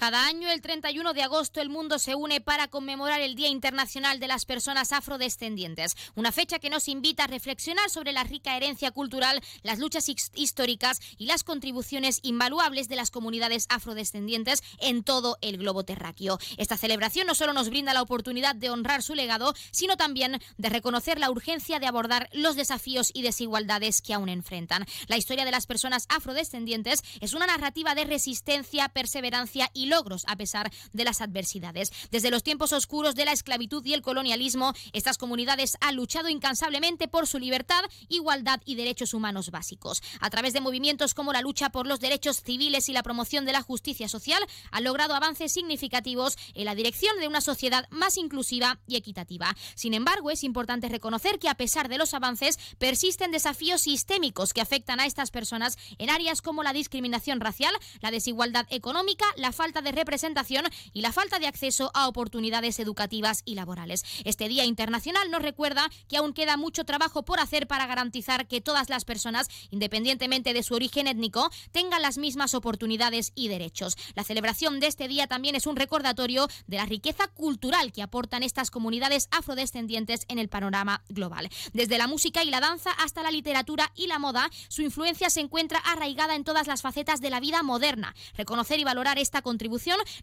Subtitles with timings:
[0.00, 4.18] Cada año, el 31 de agosto, el mundo se une para conmemorar el Día Internacional
[4.18, 8.92] de las Personas Afrodescendientes, una fecha que nos invita a reflexionar sobre la rica herencia
[8.92, 15.58] cultural, las luchas históricas y las contribuciones invaluables de las comunidades afrodescendientes en todo el
[15.58, 16.38] globo terráqueo.
[16.56, 20.68] Esta celebración no solo nos brinda la oportunidad de honrar su legado, sino también de
[20.70, 24.86] reconocer la urgencia de abordar los desafíos y desigualdades que aún enfrentan.
[25.08, 30.36] La historia de las personas afrodescendientes es una narrativa de resistencia, perseverancia y logros a
[30.36, 31.92] pesar de las adversidades.
[32.10, 37.08] Desde los tiempos oscuros de la esclavitud y el colonialismo, estas comunidades han luchado incansablemente
[37.08, 40.02] por su libertad, igualdad y derechos humanos básicos.
[40.20, 43.52] A través de movimientos como la lucha por los derechos civiles y la promoción de
[43.52, 48.78] la justicia social, han logrado avances significativos en la dirección de una sociedad más inclusiva
[48.86, 49.54] y equitativa.
[49.74, 54.60] Sin embargo, es importante reconocer que a pesar de los avances, persisten desafíos sistémicos que
[54.60, 59.79] afectan a estas personas en áreas como la discriminación racial, la desigualdad económica, la falta
[59.80, 64.04] de representación y la falta de acceso a oportunidades educativas y laborales.
[64.24, 68.60] Este Día Internacional nos recuerda que aún queda mucho trabajo por hacer para garantizar que
[68.60, 73.96] todas las personas, independientemente de su origen étnico, tengan las mismas oportunidades y derechos.
[74.14, 78.42] La celebración de este día también es un recordatorio de la riqueza cultural que aportan
[78.42, 81.48] estas comunidades afrodescendientes en el panorama global.
[81.72, 85.40] Desde la música y la danza hasta la literatura y la moda, su influencia se
[85.40, 88.14] encuentra arraigada en todas las facetas de la vida moderna.
[88.36, 89.69] Reconocer y valorar esta contribución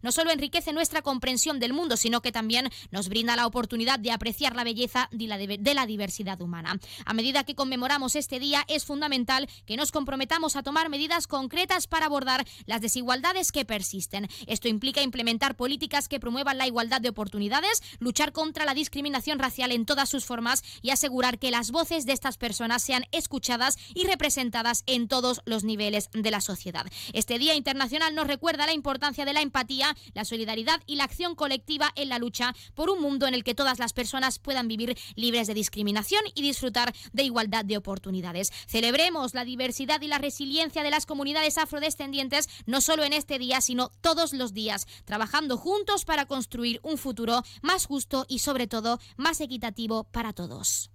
[0.02, 4.12] no solo enriquece nuestra comprensión del mundo, sino que también nos brinda la oportunidad de
[4.12, 6.80] apreciar la belleza de la diversidad humana.
[7.06, 11.88] A medida que conmemoramos este día, es fundamental que nos comprometamos a tomar medidas concretas
[11.88, 14.28] para abordar las desigualdades que persisten.
[14.48, 19.72] Esto implica implementar políticas que promuevan la igualdad de oportunidades, luchar contra la discriminación racial
[19.72, 24.06] en todas sus formas y asegurar que las voces de estas personas sean escuchadas y
[24.06, 26.86] representadas en todos los niveles de la sociedad.
[27.14, 31.36] Este Día Internacional nos recuerda la importancia de la empatía, la solidaridad y la acción
[31.36, 34.98] colectiva en la lucha por un mundo en el que todas las personas puedan vivir
[35.16, 38.52] libres de discriminación y disfrutar de igualdad de oportunidades.
[38.68, 43.62] Celebremos la diversidad y la resiliencia de las comunidades afrodescendientes no solo en este día,
[43.62, 49.00] sino todos los días, trabajando juntos para construir un futuro más justo y sobre todo
[49.18, 50.92] más equitativo para todos.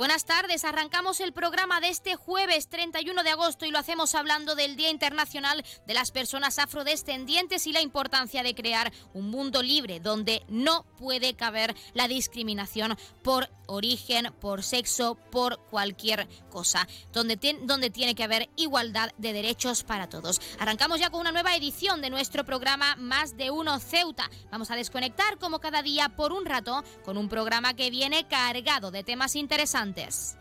[0.00, 0.64] Buenas tardes.
[0.64, 4.88] Arrancamos el programa de este jueves 31 de agosto y lo hacemos hablando del Día
[4.88, 10.86] Internacional de las Personas Afrodescendientes y la importancia de crear un mundo libre donde no
[10.96, 18.24] puede caber la discriminación por origen, por sexo, por cualquier cosa, donde, donde tiene que
[18.24, 20.40] haber igualdad de derechos para todos.
[20.58, 24.30] Arrancamos ya con una nueva edición de nuestro programa Más de Uno Ceuta.
[24.50, 28.90] Vamos a desconectar como cada día por un rato con un programa que viene cargado
[28.90, 30.36] de temas interesantes this.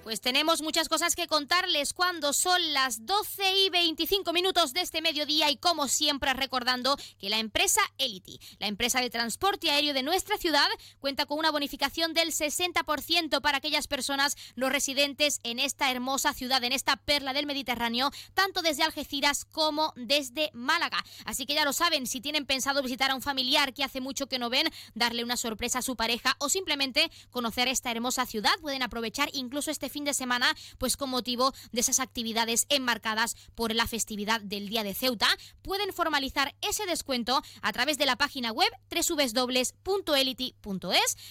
[0.07, 5.03] Pues tenemos muchas cosas que contarles cuando son las 12 y 25 minutos de este
[5.03, 10.05] mediodía y como siempre recordando que la empresa Elity, la empresa de transporte aéreo de
[10.05, 10.69] nuestra ciudad,
[11.01, 16.63] cuenta con una bonificación del 60% para aquellas personas, los residentes en esta hermosa ciudad,
[16.63, 21.05] en esta perla del Mediterráneo, tanto desde Algeciras como desde Málaga.
[21.25, 24.29] Así que ya lo saben, si tienen pensado visitar a un familiar que hace mucho
[24.29, 28.55] que no ven, darle una sorpresa a su pareja o simplemente conocer esta hermosa ciudad,
[28.61, 33.75] pueden aprovechar incluso este fin de semana, pues con motivo de esas actividades enmarcadas por
[33.75, 35.29] la festividad del Día de Ceuta.
[35.63, 39.57] Pueden formalizar ese descuento a través de la página web www.elity.es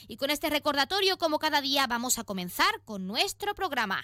[0.07, 4.03] y con este recordatorio, como cada día, vamos a comenzar con nuestro programa.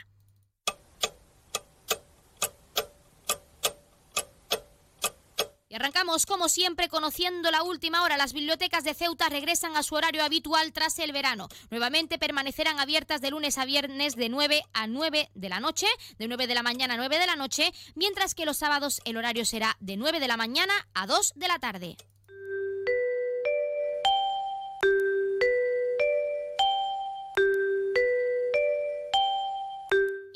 [5.72, 8.18] Y arrancamos, como siempre, conociendo la última hora.
[8.18, 11.48] Las bibliotecas de Ceuta regresan a su horario habitual tras el verano.
[11.70, 15.88] Nuevamente permanecerán abiertas de lunes a viernes de 9 a 9 de la noche,
[16.18, 19.16] de 9 de la mañana a 9 de la noche, mientras que los sábados el
[19.16, 21.96] horario será de 9 de la mañana a 2 de la tarde.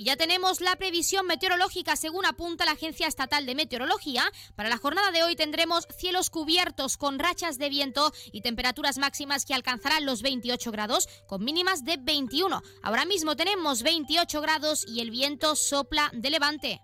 [0.06, 4.24] Ya tenemos la previsión meteorológica según apunta la Agencia Estatal de Meteorología.
[4.56, 9.46] Para la jornada de hoy tendremos cielos cubiertos con rachas de viento y temperaturas máximas
[9.46, 12.62] que alcanzarán los 28 grados con mínimas de 21.
[12.84, 16.82] Ahora mismo tenemos 28 grados y el viento sopla de levante.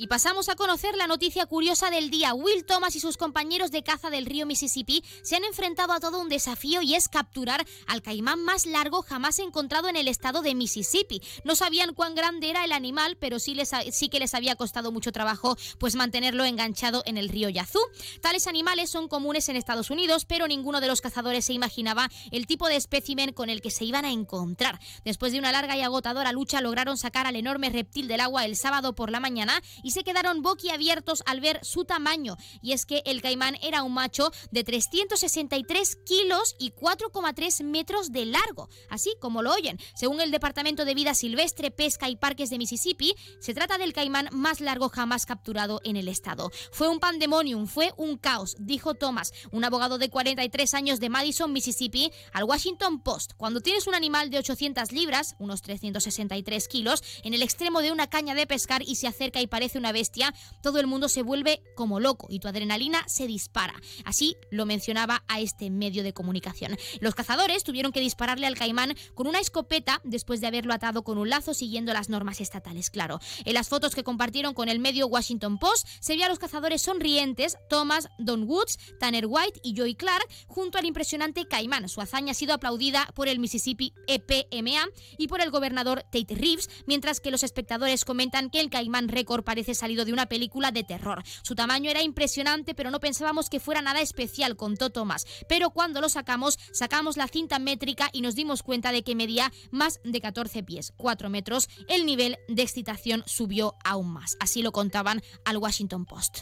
[0.00, 2.32] Y pasamos a conocer la noticia curiosa del día.
[2.32, 6.20] Will Thomas y sus compañeros de caza del río Mississippi se han enfrentado a todo
[6.20, 10.54] un desafío y es capturar al caimán más largo jamás encontrado en el estado de
[10.54, 11.20] Mississippi.
[11.42, 15.10] No sabían cuán grande era el animal, pero sí, les, que les había costado mucho
[15.10, 17.82] trabajo pues mantenerlo enganchado en el río Yazoo.
[18.22, 22.46] Tales animales son comunes en Estados Unidos, pero ninguno de los cazadores se imaginaba el
[22.46, 24.78] tipo de espécimen con el que se iban a encontrar.
[25.04, 28.54] Después de una larga y agotadora lucha lograron sacar al enorme reptil del agua el
[28.54, 32.36] sábado por la mañana se quedaron boquiabiertos al ver su tamaño.
[32.62, 38.26] Y es que el caimán era un macho de 363 kilos y 4,3 metros de
[38.26, 39.78] largo, así como lo oyen.
[39.94, 44.28] Según el Departamento de Vida Silvestre, Pesca y Parques de Mississippi, se trata del caimán
[44.32, 46.50] más largo jamás capturado en el estado.
[46.72, 51.52] Fue un pandemonium, fue un caos, dijo Thomas, un abogado de 43 años de Madison,
[51.52, 53.32] Mississippi, al Washington Post.
[53.36, 58.08] Cuando tienes un animal de 800 libras, unos 363 kilos, en el extremo de una
[58.08, 61.62] caña de pescar y se acerca y parece una bestia, todo el mundo se vuelve
[61.74, 63.74] como loco y tu adrenalina se dispara.
[64.04, 66.76] Así lo mencionaba a este medio de comunicación.
[67.00, 71.18] Los cazadores tuvieron que dispararle al caimán con una escopeta después de haberlo atado con
[71.18, 73.20] un lazo siguiendo las normas estatales, claro.
[73.44, 76.82] En las fotos que compartieron con el medio Washington Post se vio a los cazadores
[76.82, 81.88] sonrientes, Thomas, Don Woods, Tanner White y Joy Clark junto al impresionante caimán.
[81.88, 84.86] Su hazaña ha sido aplaudida por el Mississippi EPMA
[85.18, 89.44] y por el gobernador Tate Reeves, mientras que los espectadores comentan que el caimán récord
[89.44, 91.22] parece salido de una película de terror.
[91.42, 95.26] Su tamaño era impresionante, pero no pensábamos que fuera nada especial, contó Thomas.
[95.48, 99.52] Pero cuando lo sacamos, sacamos la cinta métrica y nos dimos cuenta de que medía
[99.70, 101.68] más de 14 pies, 4 metros.
[101.88, 104.36] El nivel de excitación subió aún más.
[104.40, 106.40] Así lo contaban al Washington Post.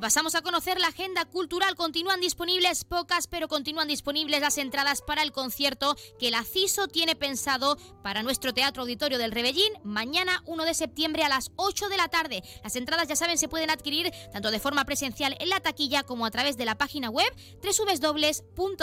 [0.00, 1.76] Pasamos a conocer la agenda cultural.
[1.76, 7.14] Continúan disponibles pocas, pero continúan disponibles las entradas para el concierto que la CISO tiene
[7.14, 11.96] pensado para nuestro Teatro Auditorio del Rebellín mañana 1 de septiembre a las 8 de
[11.96, 12.42] la tarde.
[12.64, 16.24] Las entradas, ya saben, se pueden adquirir tanto de forma presencial en la taquilla como
[16.24, 17.30] a través de la página web
[17.62, 18.82] www.ceuta.es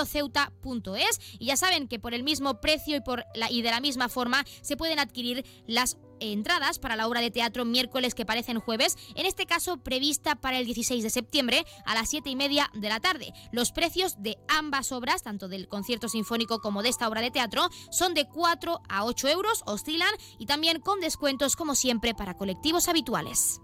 [1.39, 4.45] y ya saben que por el mismo precio y, por y de la misma forma
[4.61, 9.25] se pueden adquirir las entradas para la obra de teatro miércoles que parecen jueves, en
[9.25, 12.99] este caso prevista para el 16 de septiembre a las 7 y media de la
[12.99, 13.33] tarde.
[13.51, 17.69] Los precios de ambas obras, tanto del concierto sinfónico como de esta obra de teatro,
[17.91, 22.87] son de 4 a 8 euros, oscilan y también con descuentos como siempre para colectivos
[22.87, 23.61] habituales.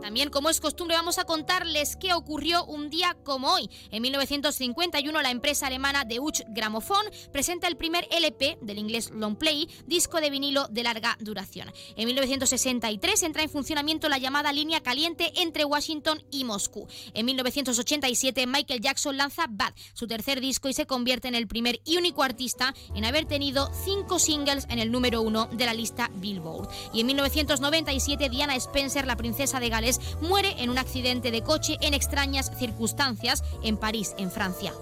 [0.00, 3.68] También, como es costumbre, vamos a contarles qué ocurrió un día como hoy.
[3.90, 9.68] En 1951, la empresa alemana Deutsche Grammophon presenta el primer LP del inglés long play,
[9.86, 11.72] disco de vinilo de larga duración.
[11.96, 16.86] En 1963 entra en funcionamiento la llamada línea caliente entre Washington y Moscú.
[17.14, 21.80] En 1987, Michael Jackson lanza Bad, su tercer disco, y se convierte en el primer
[21.84, 26.10] y único artista en haber tenido cinco singles en el número uno de la lista
[26.14, 26.68] Billboard.
[26.92, 29.87] Y en 1997, Diana Spencer, la princesa de Gales,
[30.20, 34.72] muere en un accidente de coche en extrañas circunstancias en París, en Francia.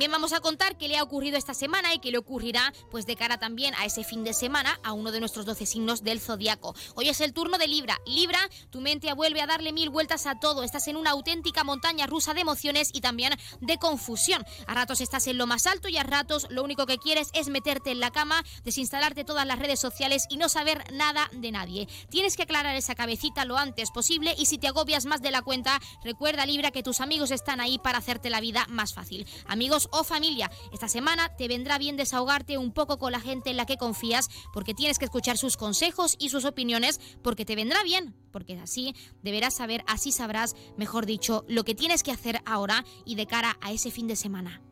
[0.00, 3.04] También vamos a contar qué le ha ocurrido esta semana y qué le ocurrirá pues
[3.04, 6.22] de cara también a ese fin de semana a uno de nuestros 12 signos del
[6.22, 6.74] zodiaco.
[6.94, 7.98] Hoy es el turno de Libra.
[8.06, 8.38] Libra,
[8.70, 10.62] tu mente vuelve a darle mil vueltas a todo.
[10.62, 14.42] Estás en una auténtica montaña rusa de emociones y también de confusión.
[14.66, 17.50] A ratos estás en lo más alto y a ratos lo único que quieres es
[17.50, 21.88] meterte en la cama, desinstalarte todas las redes sociales y no saber nada de nadie.
[22.08, 25.42] Tienes que aclarar esa cabecita lo antes posible y si te agobias más de la
[25.42, 29.26] cuenta, recuerda Libra que tus amigos están ahí para hacerte la vida más fácil.
[29.46, 30.50] Amigos o familia.
[30.72, 34.28] Esta semana te vendrá bien desahogarte un poco con la gente en la que confías
[34.52, 38.94] porque tienes que escuchar sus consejos y sus opiniones porque te vendrá bien, porque así
[39.22, 43.56] deberás saber, así sabrás, mejor dicho, lo que tienes que hacer ahora y de cara
[43.60, 44.62] a ese fin de semana.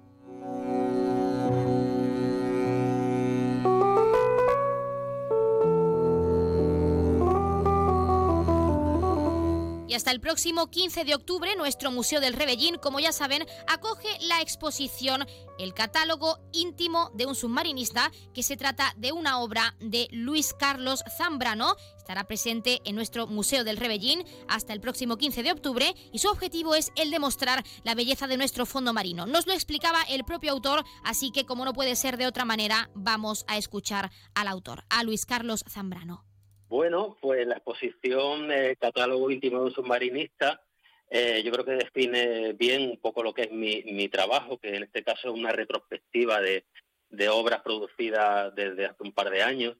[9.88, 14.18] Y hasta el próximo 15 de octubre, nuestro Museo del Rebellín, como ya saben, acoge
[14.21, 15.26] la exposición
[15.59, 21.02] El catálogo íntimo de un submarinista, que se trata de una obra de Luis Carlos
[21.16, 21.75] Zambrano.
[21.97, 26.28] Estará presente en nuestro Museo del Rebellín hasta el próximo 15 de octubre y su
[26.28, 29.25] objetivo es el de mostrar la belleza de nuestro fondo marino.
[29.25, 32.90] Nos lo explicaba el propio autor, así que como no puede ser de otra manera,
[32.95, 36.27] vamos a escuchar al autor, a Luis Carlos Zambrano.
[36.68, 40.60] Bueno, pues la exposición eh, Catálogo íntimo de un submarinista,
[41.08, 44.76] eh, yo creo que define bien un poco lo que es mi, mi trabajo, que
[44.76, 46.66] en este caso es una retrospectiva de,
[47.08, 49.76] de obras producidas desde hace un par de años.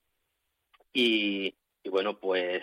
[0.92, 2.62] Y, y, bueno, pues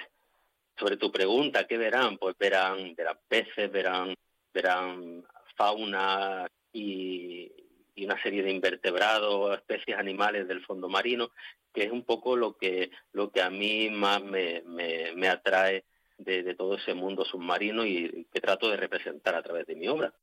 [0.77, 2.17] sobre tu pregunta, ¿qué verán?
[2.17, 4.15] Pues verán, verán peces, verán,
[4.51, 5.23] verán
[5.55, 7.51] fauna y,
[7.95, 11.31] y una serie de invertebrados, especies animales del fondo marino,
[11.73, 15.85] que es un poco lo que, lo que a mí más me, me, atrae
[16.17, 19.87] de, de, todo ese mundo submarino y que trato de representar a través de mi
[19.87, 20.13] obra.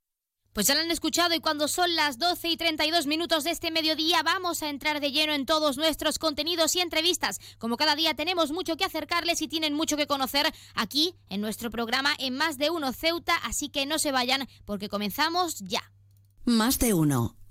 [0.53, 3.71] Pues ya lo han escuchado y cuando son las 12 y 32 minutos de este
[3.71, 7.41] mediodía vamos a entrar de lleno en todos nuestros contenidos y entrevistas.
[7.59, 11.71] Como cada día tenemos mucho que acercarles y tienen mucho que conocer aquí en nuestro
[11.71, 15.91] programa en Más de Uno Ceuta, así que no se vayan porque comenzamos ya.
[16.45, 17.35] Más de Uno,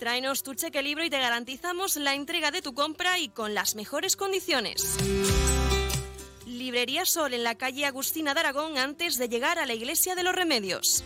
[0.00, 3.74] Tráenos tu cheque libro y te garantizamos la entrega de tu compra y con las
[3.74, 4.96] mejores condiciones.
[6.46, 10.22] Librería Sol en la calle Agustina de Aragón antes de llegar a la Iglesia de
[10.22, 11.04] los Remedios.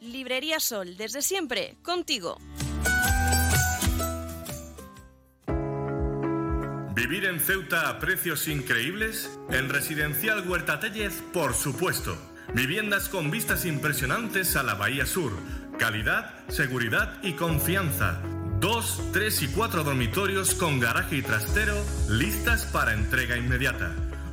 [0.00, 2.38] Librería Sol, desde siempre, contigo.
[6.96, 9.30] ¿Vivir en Ceuta a precios increíbles?
[9.48, 12.18] En Residencial Huerta Tellez, por supuesto.
[12.52, 15.32] Viviendas con vistas impresionantes a la Bahía Sur.
[15.82, 18.20] Calidad, seguridad y confianza.
[18.60, 21.74] Dos, tres y cuatro dormitorios con garaje y trastero
[22.08, 23.90] listas para entrega inmediata.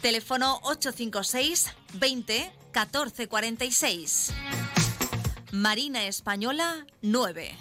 [0.00, 4.32] Teléfono 856 20 14 46.
[5.52, 7.56] Marina Española 9.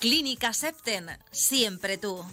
[0.00, 2.24] Clínica Septen, siempre tú.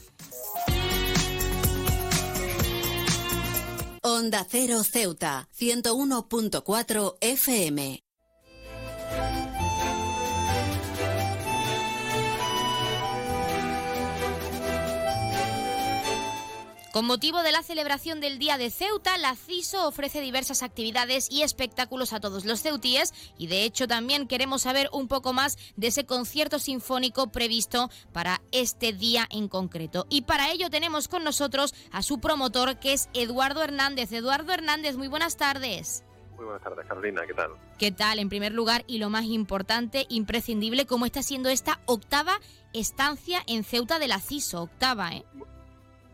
[4.03, 8.03] Onda Cero Ceuta, 101.4 FM.
[16.91, 21.41] Con motivo de la celebración del Día de Ceuta, la CISO ofrece diversas actividades y
[21.41, 25.87] espectáculos a todos los ceutíes y de hecho también queremos saber un poco más de
[25.87, 30.05] ese concierto sinfónico previsto para este día en concreto.
[30.09, 34.11] Y para ello tenemos con nosotros a su promotor que es Eduardo Hernández.
[34.11, 36.03] Eduardo Hernández, muy buenas tardes.
[36.35, 37.51] Muy buenas tardes, Carolina, ¿qué tal?
[37.79, 38.19] ¿Qué tal?
[38.19, 42.41] En primer lugar, y lo más importante, imprescindible, ¿cómo está siendo esta octava
[42.73, 44.63] estancia en Ceuta de la CISO?
[44.63, 45.23] Octava, ¿eh?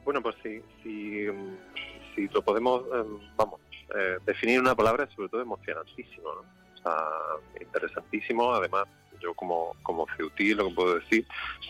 [0.07, 1.25] Bueno, pues sí, si,
[2.15, 3.59] si lo podemos, em, vamos,
[3.93, 6.39] eh, definir una palabra, sobre todo emocionantísimo, ¿no?
[6.39, 6.95] O sea,
[7.59, 8.53] interesantísimo.
[8.53, 8.85] Además,
[9.19, 11.27] yo como, como ceutí lo que puedo decir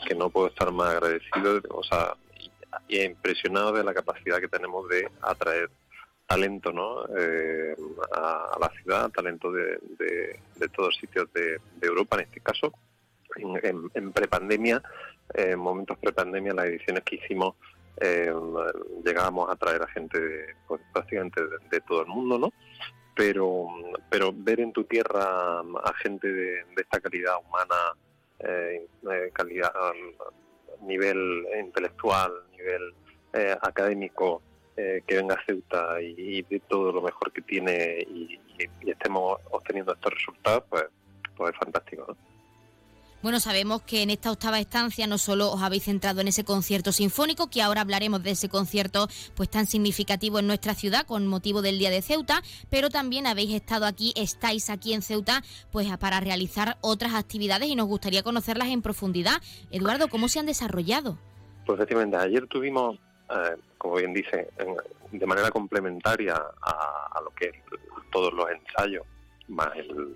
[0.08, 2.14] que no puedo estar más agradecido, o sea,
[2.90, 5.72] impresionado de la capacidad que tenemos de atraer
[6.28, 7.08] talento ¿no?
[7.18, 7.76] Eh,
[8.12, 12.72] a, la ciudad, talento de, de, todos sitios de, Europa en este caso.
[13.38, 14.84] En, en, prepandemia,
[15.34, 17.56] en momentos prepandemia, las ediciones que hicimos
[18.02, 18.34] eh,
[19.04, 22.54] llegábamos a traer a gente pues, prácticamente de, todo el mundo, ¿no?
[23.16, 23.68] Pero,
[24.10, 27.76] pero ver en tu tierra a gente de, esta calidad humana,
[28.40, 29.74] eh, eh calidad,
[30.82, 32.94] nivel intelectual, nivel
[33.34, 34.42] eh, académico,
[34.76, 38.40] eh, que venga a Ceuta y, de todo lo mejor que tiene y,
[38.84, 40.86] y, estemos obteniendo estos resultados, pues,
[41.36, 42.37] pues es fantástico, ¿no?
[43.24, 46.92] Bueno, sabemos que en esta octava estancia no solo os habéis centrado en ese concierto
[46.92, 51.64] sinfónico, que ahora hablaremos de ese concierto pues tan significativo en nuestra ciudad con motivo
[51.64, 56.20] del Día de Ceuta, pero también habéis estado aquí, estáis aquí en Ceuta, pues para
[56.20, 59.42] realizar otras actividades y nos gustaría conocerlas en profundidad.
[59.72, 61.18] Eduardo, ¿cómo se han desarrollado?
[61.66, 63.00] Pues efectivamente, ayer tuvimos,
[63.32, 64.52] eh, como bien dice,
[65.12, 67.52] de manera complementaria a, a lo que
[68.12, 69.06] todos los ensayos
[69.48, 70.16] más el,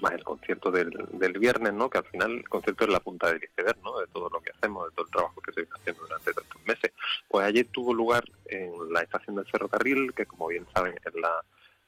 [0.00, 1.88] más el concierto del, del, viernes, ¿no?
[1.88, 3.98] Que al final el concierto es la punta del iceberg, ¿no?
[3.98, 6.66] De todo lo que hacemos, de todo el trabajo que se está haciendo durante tantos
[6.66, 6.92] meses.
[7.28, 11.44] Pues ayer tuvo lugar en la estación del ferrocarril, que como bien saben es la,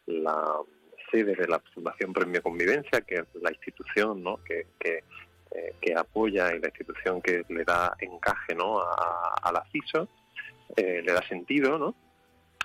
[0.07, 0.55] la
[1.11, 4.43] sede de la Fundación Premio Convivencia, que es la institución, ¿no?
[4.45, 5.05] Que, que,
[5.51, 8.81] eh, apoya y la institución que le da encaje, ¿no?
[8.81, 9.65] A, a la
[10.77, 11.95] eh, le da sentido, ¿no?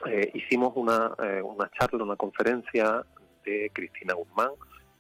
[0.06, 3.06] Eh, hicimos una, eh, una charla, una conferencia
[3.46, 4.52] de Cristina Guzmán,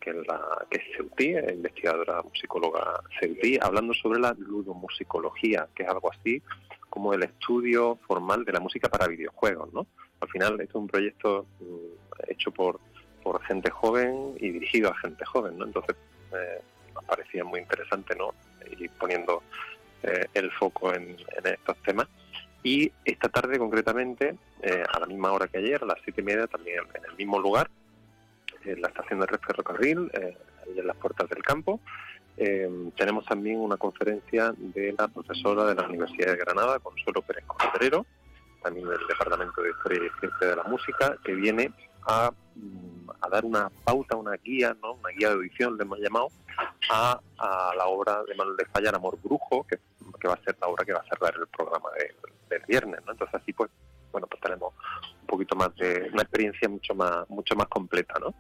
[0.03, 5.89] que es, la, que es Ceutí, investigadora musicóloga Ceutí, hablando sobre la ludomusicología, que es
[5.89, 6.41] algo así
[6.89, 9.87] como el estudio formal de la música para videojuegos, ¿no?
[10.19, 12.79] Al final es un proyecto mm, hecho por,
[13.23, 15.65] por gente joven y dirigido a gente joven, ¿no?
[15.65, 15.95] Entonces
[16.33, 16.61] eh,
[16.93, 18.33] nos parecía muy interesante, ¿no?
[18.77, 19.41] Ir poniendo
[20.03, 22.07] eh, el foco en, estos temas.
[22.61, 24.35] Y esta tarde concretamente
[24.93, 27.37] a la misma hora que ayer, a las siete y media, también en el mismo
[27.37, 27.69] lugar,
[28.65, 31.80] en la estación de ferrocarril, ahí en las puertas del campo.
[32.95, 38.02] tenemos también una conferencia de la profesora de la Universidad de Granada, Consuelo Pérez Contreras,
[38.63, 41.71] también del Departamento de Historia y Ciencia de la Música, que viene
[42.08, 44.93] a, mm, a, dar una pauta, una guía, ¿no?
[44.93, 46.30] una guía de audición, le hemos llamado,
[46.89, 47.19] a,
[47.78, 49.80] la obra de Manuel de Fallar, Amor Brujo, que,
[50.28, 51.89] va a ser la obra que va a cerrar el programa
[52.49, 53.02] del viernes.
[53.06, 53.12] ¿no?
[53.12, 53.69] Entonces así pues,
[54.12, 54.73] bueno, pues tenemos
[55.21, 58.34] un poquito más de una experiencia mucho más, mucho más completa, ¿no?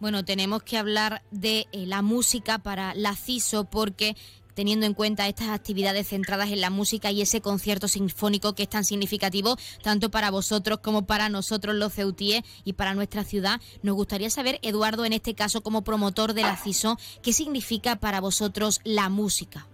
[0.00, 4.16] Bueno, tenemos que hablar de eh, la música para la CISO porque
[4.54, 8.68] teniendo en cuenta estas actividades centradas en la música y ese concierto sinfónico que es
[8.68, 13.60] tan significativo tanto para vosotros como para nosotros los ceutíes y para nuestra ciudad.
[13.82, 18.20] Nos gustaría saber, Eduardo, en este caso como promotor de la CISO, ¿qué significa para
[18.20, 19.66] vosotros la música?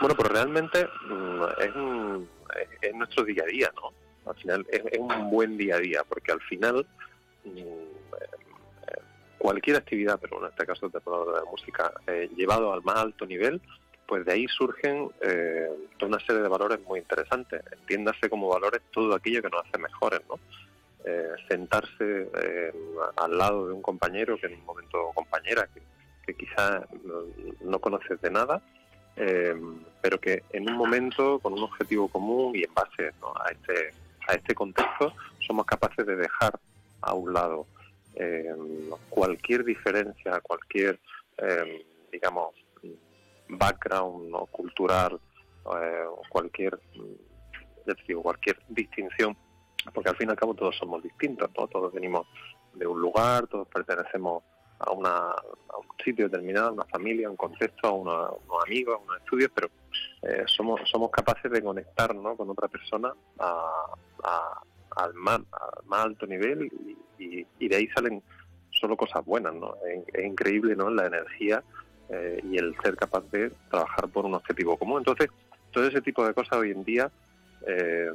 [0.00, 1.42] Bueno, pues realmente mm,
[2.82, 3.92] es, nuestro día a día, ¿no?
[4.30, 6.86] Al final es, un buen día a día, porque al final
[7.44, 7.90] mm,
[9.40, 13.60] cualquier actividad, pero en este caso de la música, eh, llevado al más alto nivel,
[14.06, 15.68] pues de ahí surgen eh,
[16.02, 17.62] una serie de valores muy interesantes.
[17.72, 20.38] Entiéndase como valores todo aquello que nos hace mejores, ¿no?
[21.06, 22.30] Eh, sentarse
[23.16, 25.80] al lado de un compañero que en un momento compañera que,
[26.26, 26.82] que quizás
[27.62, 28.60] no, conoces de nada,
[30.02, 33.12] pero que en un momento con un objetivo común y en base
[33.44, 33.94] a este
[34.28, 35.14] a este contexto
[35.46, 36.52] somos capaces de dejar
[37.00, 37.66] a un lado
[38.14, 38.54] eh,
[39.08, 40.98] cualquier diferencia, cualquier,
[41.38, 42.54] eh, digamos,
[43.48, 44.46] background ¿no?
[44.46, 45.20] cultural,
[45.76, 46.78] eh, cualquier,
[48.06, 49.36] digo, cualquier distinción,
[49.92, 52.26] porque al fin y al cabo todos somos distintos, todos venimos
[52.74, 54.42] de un lugar, todos pertenecemos
[54.78, 55.34] a, una,
[55.78, 59.50] un sitio determinado, a una familia, a un contexto, a, unos amigos, a unos estudios,
[59.54, 59.70] pero
[60.22, 64.62] eh, somos, somos capaces de conectar con otra persona a,
[64.96, 65.40] al, más,
[65.86, 66.70] más alto nivel
[67.18, 68.22] y, y, de ahí salen
[68.70, 69.74] solo cosas buenas, ¿no?
[69.86, 70.90] Es, increíble, ¿no?
[70.90, 71.62] La energía
[72.08, 74.98] eh, y el ser capaz de trabajar por un objetivo común.
[74.98, 75.28] Entonces,
[75.70, 77.10] todo ese tipo de cosas hoy en día,
[77.66, 78.10] eh,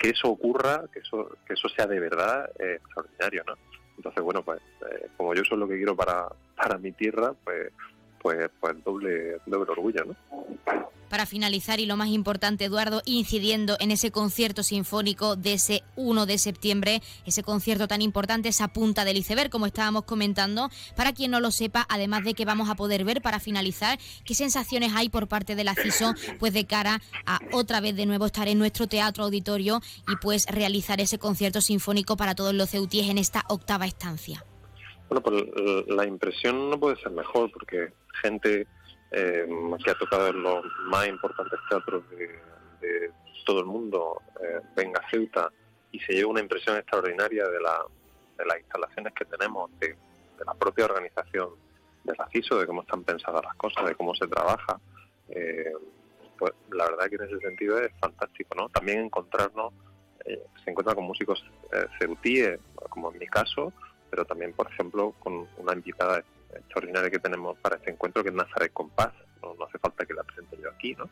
[0.00, 3.54] que eso ocurra, que eso, que eso sea de verdad, es extraordinario, ¿no?
[3.96, 7.72] Entonces, bueno, pues eh, como yo soy lo que quiero para, para mi tierra, pues,
[8.20, 10.16] pues, pues doble, doble orgullo, ¿no?
[11.12, 16.24] Para finalizar y lo más importante, Eduardo, incidiendo en ese concierto sinfónico de ese 1
[16.24, 20.70] de septiembre, ese concierto tan importante, esa punta del iceberg, como estábamos comentando.
[20.96, 24.34] Para quien no lo sepa, además de que vamos a poder ver para finalizar, qué
[24.34, 28.24] sensaciones hay por parte de la CISO, pues de cara a otra vez de nuevo
[28.24, 33.10] estar en nuestro teatro auditorio y pues realizar ese concierto sinfónico para todos los ceutíes
[33.10, 34.46] en esta octava estancia.
[35.10, 35.44] Bueno, pues
[35.88, 38.66] la impresión no puede ser mejor porque gente
[39.12, 39.46] eh,
[39.84, 42.40] que ha tocado en los más importantes teatros de,
[43.44, 45.50] todo el mundo, eh, venga Ceuta,
[45.90, 47.84] y se lleva una impresión extraordinaria de, la,
[48.38, 49.96] de las instalaciones que tenemos, de,
[50.46, 51.50] la propia organización
[52.04, 54.80] de la CISO, de cómo están pensadas las cosas, de cómo se trabaja.
[55.28, 55.72] Eh,
[56.38, 58.68] pues la verdad que en ese sentido es fantástico, ¿no?
[58.68, 59.72] También encontrarnos,
[60.24, 61.44] eh, se encuentra con músicos
[61.98, 62.58] ceutíes,
[62.90, 63.72] como en mi caso,
[64.10, 68.34] pero también, por ejemplo, con una invitada extraordinaria que tenemos para este encuentro, que es
[68.34, 69.12] Nazaret Compás.
[69.42, 71.08] No, hace falta que la presente yo aquí, ¿no?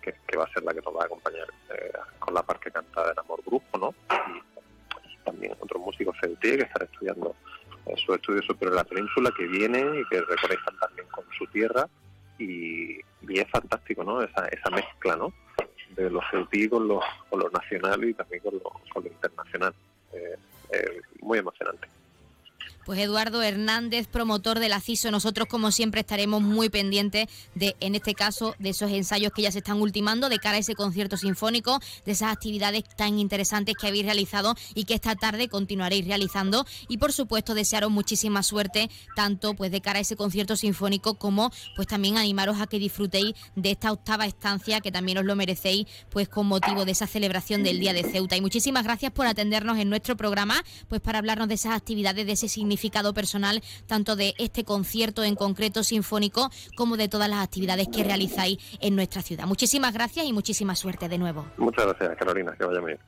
[0.00, 3.08] Que, va a ser la que nos va a acompañar eh, con la parte cantada
[3.08, 3.94] del Amor Grupo, ¿no?
[4.34, 7.34] Y, también otros músicos CDT que están estudiando
[7.86, 11.88] eh, sus estudios sobre la península, que vienen y que reconectan también con su tierra.
[12.38, 14.22] Y, es fantástico, ¿no?
[14.22, 15.32] Esa, esa mezcla, ¿no?
[15.96, 18.60] De los CDT con lo, con lo nacional y también con lo,
[18.92, 19.74] con lo internacional.
[20.12, 21.88] Eh, muy emocionante.
[22.84, 27.94] Pues Eduardo Hernández, promotor de la CISO, nosotros como siempre estaremos muy pendientes de, en
[27.94, 31.16] este caso, de esos ensayos que ya se están ultimando de cara a ese concierto
[31.16, 36.66] sinfónico, de esas actividades tan interesantes que habéis realizado y que esta tarde continuaréis realizando.
[36.86, 41.50] Y por supuesto, desearos muchísima suerte, tanto pues de cara a ese concierto sinfónico como
[41.76, 45.86] pues también animaros a que disfrutéis de esta octava estancia que también os lo merecéis,
[46.10, 48.36] pues con motivo de esa celebración del Día de Ceuta.
[48.36, 52.32] Y muchísimas gracias por atendernos en nuestro programa, pues para hablarnos de esas actividades, de
[52.32, 57.44] ese significado significado personal tanto de este concierto en concreto sinfónico como de todas las
[57.44, 59.46] actividades que realizáis en nuestra ciudad.
[59.46, 61.46] Muchísimas gracias y muchísima suerte de nuevo.
[61.56, 62.98] Muchas gracias, Carolina, que vaya bien.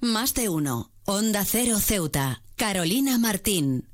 [0.00, 0.90] Más de uno.
[1.06, 2.42] Onda Cero Ceuta.
[2.56, 3.93] Carolina Martín.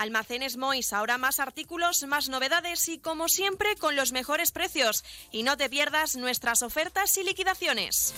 [0.00, 5.04] Almacenes Mois, ahora más artículos, más novedades y como siempre con los mejores precios.
[5.30, 8.14] Y no te pierdas nuestras ofertas y liquidaciones.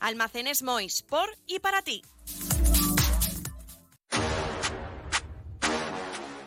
[0.00, 2.00] Almacenes Mois, por y para ti.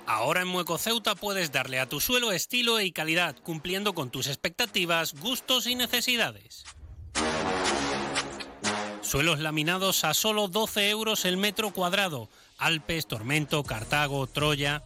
[0.08, 4.26] Ahora en Mueco Ceuta puedes darle a tu suelo estilo y calidad, cumpliendo con tus
[4.26, 6.64] expectativas, gustos y necesidades.
[9.04, 12.30] Suelos laminados a solo 12 euros el metro cuadrado.
[12.62, 14.84] Alpes, Tormento, Cartago, Troya.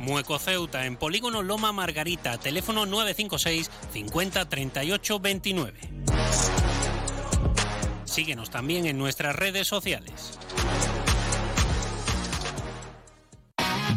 [0.00, 5.80] Mueco Ceuta en Polígono Loma Margarita, teléfono 956 50 38 29.
[8.04, 10.38] Síguenos también en nuestras redes sociales.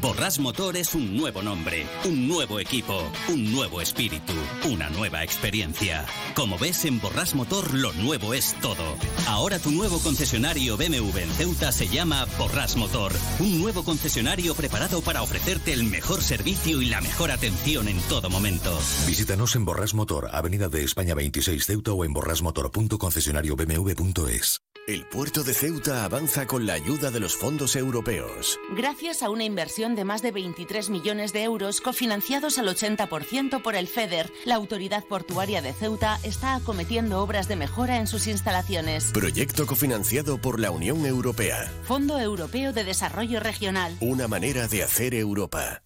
[0.02, 4.34] Borras Motor es un nuevo nombre, un nuevo equipo, un nuevo espíritu,
[4.70, 6.06] una nueva experiencia.
[6.36, 8.96] Como ves, en Borras Motor lo nuevo es todo.
[9.28, 15.02] Ahora tu nuevo concesionario BMW en Ceuta se llama Borras Motor, un nuevo concesionario preparado
[15.02, 18.78] para ofrecerte el mejor servicio y la mejor atención en todo momento.
[19.08, 24.62] Visítanos en Borras Motor, Avenida de España 26 Ceuta o en borrasmotor.concesionariobmw.es.
[24.88, 28.58] El puerto de Ceuta avanza con la ayuda de los fondos europeos.
[28.74, 33.76] Gracias a una inversión de más de 23 millones de euros cofinanciados al 80% por
[33.76, 39.12] el FEDER, la Autoridad Portuaria de Ceuta está acometiendo obras de mejora en sus instalaciones.
[39.14, 41.72] Proyecto cofinanciado por la Unión Europea.
[41.84, 43.96] Fondo Europeo de Desarrollo Regional.
[44.00, 45.84] Una manera de hacer Europa.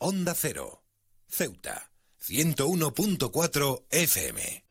[0.00, 0.84] Onda Cero,
[1.26, 4.67] Ceuta, 101.4 FM.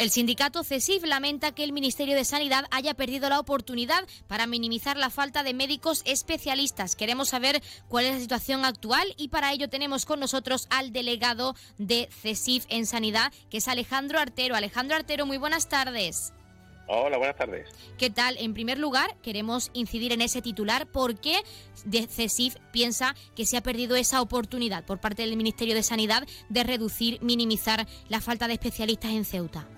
[0.00, 4.96] El sindicato CESIF lamenta que el Ministerio de Sanidad haya perdido la oportunidad para minimizar
[4.96, 6.96] la falta de médicos especialistas.
[6.96, 11.54] Queremos saber cuál es la situación actual y para ello tenemos con nosotros al delegado
[11.76, 14.56] de CESIF en Sanidad, que es Alejandro Artero.
[14.56, 16.32] Alejandro Artero, muy buenas tardes.
[16.92, 17.68] Hola, buenas tardes.
[17.98, 18.36] ¿Qué tal?
[18.38, 20.88] En primer lugar, queremos incidir en ese titular.
[20.88, 21.36] ¿Por qué
[22.08, 26.64] CESIF piensa que se ha perdido esa oportunidad por parte del Ministerio de Sanidad de
[26.64, 29.68] reducir, minimizar la falta de especialistas en Ceuta?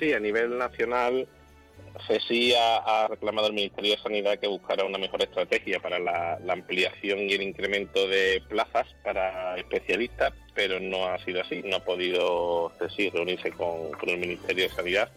[0.00, 1.28] Sí, a nivel nacional,
[2.08, 7.20] CESI ha, reclamado al Ministerio de Sanidad que buscara una mejor estrategia para la, ampliación
[7.20, 11.62] y el incremento de plazas para especialistas, pero no ha sido así.
[11.64, 15.12] No ha podido CESI reunirse con, el Ministerio de Sanidad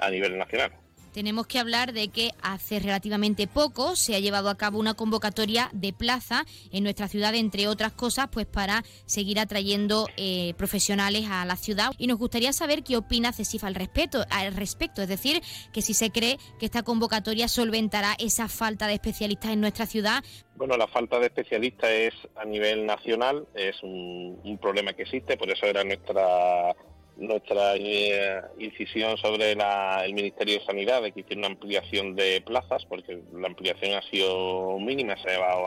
[0.00, 0.72] a, nivel nacional.
[1.12, 5.68] tenemos que hablar de que hace relativamente poco se ha llevado a cabo una convocatoria
[5.72, 11.44] de plaza en nuestra ciudad, entre otras cosas, pues para seguir atrayendo eh, profesionales a
[11.44, 11.90] la ciudad.
[11.98, 15.94] Y nos gustaría saber qué opina CESIF al respecto, al respecto, es decir, que si
[15.94, 20.22] se cree que esta convocatoria solventará esa falta de especialistas en nuestra ciudad.
[20.56, 25.36] Bueno, la falta de especialistas es a nivel nacional, es un, un problema que existe,
[25.36, 26.74] por eso era nuestra
[27.20, 32.84] nuestra eh, incisión sobre el Ministerio de Sanidad de que hiciera una ampliación de plazas,
[32.86, 35.66] porque la ampliación ha sido mínima, se ha llevado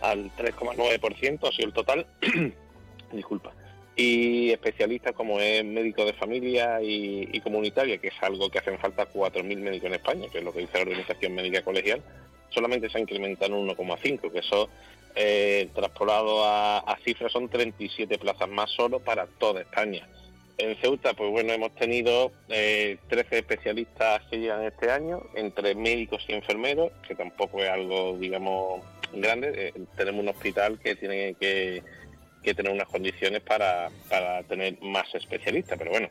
[0.00, 2.06] al 3,9%, ha sido el total.
[3.12, 3.52] Disculpa.
[3.94, 9.08] Y especialistas como es médico de familia y, comunitaria, que es algo que hacen falta
[9.08, 12.02] 4.000 médicos en España, que es lo que dice la Organización Médica Colegial,
[12.48, 14.70] solamente se ha incrementado un 1,5, que eso
[15.14, 20.08] eh, traspolado a, a cifras son 37 plazas más solo para toda España.
[20.62, 26.24] En Ceuta, pues bueno, hemos tenido eh, 13 especialistas que llegan este año, entre médicos
[26.28, 28.80] y enfermeros, que tampoco es algo, digamos,
[29.12, 29.50] grande.
[29.54, 31.82] Eh, tenemos un hospital que tiene que,
[32.44, 33.90] tener unas condiciones para,
[34.48, 36.08] tener más especialistas, pero bueno,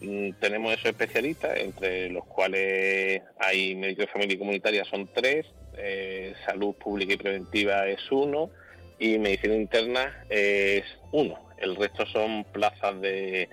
[0.00, 5.46] mm, tenemos esos especialistas, entre los cuales hay médicos de familia y comunitaria, son tres,
[5.78, 8.50] eh, salud pública y preventiva es uno,
[8.98, 11.38] y medicina interna es uno.
[11.56, 13.48] El resto son plazas de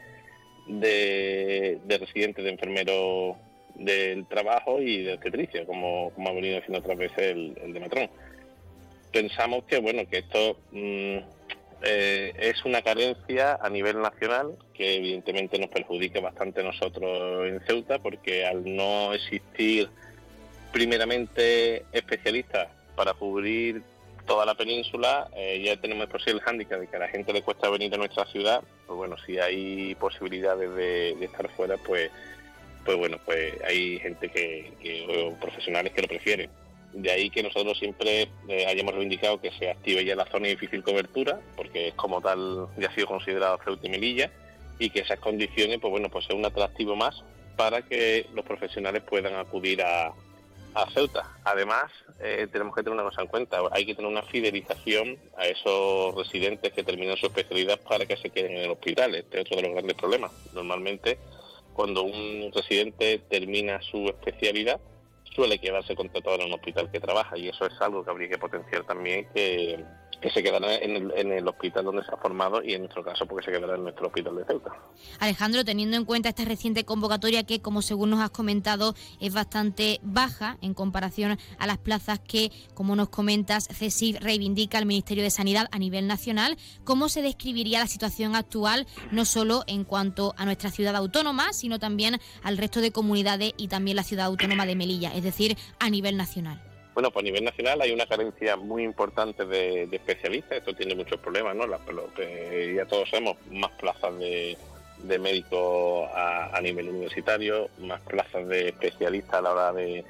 [0.70, 3.36] de, residentes, de enfermeros
[3.76, 8.10] del trabajo y de obstetricia, como, como ha venido haciendo otras veces el, de Matrón.
[9.12, 11.18] Pensamos que bueno que esto mm,
[11.82, 17.60] eh, es una carencia a nivel nacional que evidentemente nos perjudica bastante a nosotros en
[17.62, 19.90] Ceuta porque al no existir
[20.72, 23.82] primeramente especialistas para cubrir
[24.30, 27.42] toda la península, eh, ya tenemos el posible hándicap de que a la gente le
[27.42, 32.12] cuesta venir a nuestra ciudad, pues bueno, si hay posibilidades de, estar fuera, pues
[32.86, 36.50] pues bueno, pues hay gente que, o profesionales que lo prefieren.
[36.94, 40.52] De ahí que nosotros siempre eh, hayamos reivindicado que se active ya la zona de
[40.52, 44.32] difícil cobertura, porque es como tal ya ha sido considerado Ceuta y Melilla,
[44.78, 47.24] y que esas condiciones, pues bueno, pues sea un atractivo más
[47.58, 50.14] para que los profesionales puedan acudir a,
[50.74, 51.24] a Ceuta.
[51.44, 55.46] Además, eh, tenemos que tener una cosa en cuenta, hay que tener una fidelización a
[55.46, 59.16] esos residentes que terminan su especialidad para que se queden en el hospital.
[59.16, 60.32] Este es otro de los grandes problemas.
[60.54, 61.18] Normalmente,
[61.74, 64.80] cuando un residente termina su especialidad,
[65.36, 68.38] suele quedarse contratado en un hospital que trabaja y eso es algo que habría que
[68.38, 69.84] potenciar también que
[70.22, 73.46] que se quedará en el, hospital donde se ha formado y en nuestro caso porque
[73.46, 74.72] se quedará en nuestro hospital de Ceuta.
[75.20, 80.00] Alejandro, teniendo en cuenta esta reciente convocatoria que, como según nos has comentado, es bastante
[80.04, 85.32] baja en comparación a las plazas que, como nos comentas, CESIF reivindica al Ministerio de
[85.32, 90.46] Sanidad a nivel nacional, ¿cómo se describiría la situación actual, no solo en cuanto a
[90.46, 94.76] nuestra ciudad autónoma, sino también al resto de comunidades y también la ciudad autónoma de
[94.76, 96.60] Melilla, es decir, a nivel nacional?
[96.94, 101.20] Bueno, pues a nivel nacional hay una carencia muy importante de, especialistas, esto tiene muchos
[101.20, 101.66] problemas, ¿no?
[101.66, 104.58] ya todos sabemos, más plazas de,
[105.20, 110.04] médicos a, nivel universitario, más plazas de especialistas a la hora de,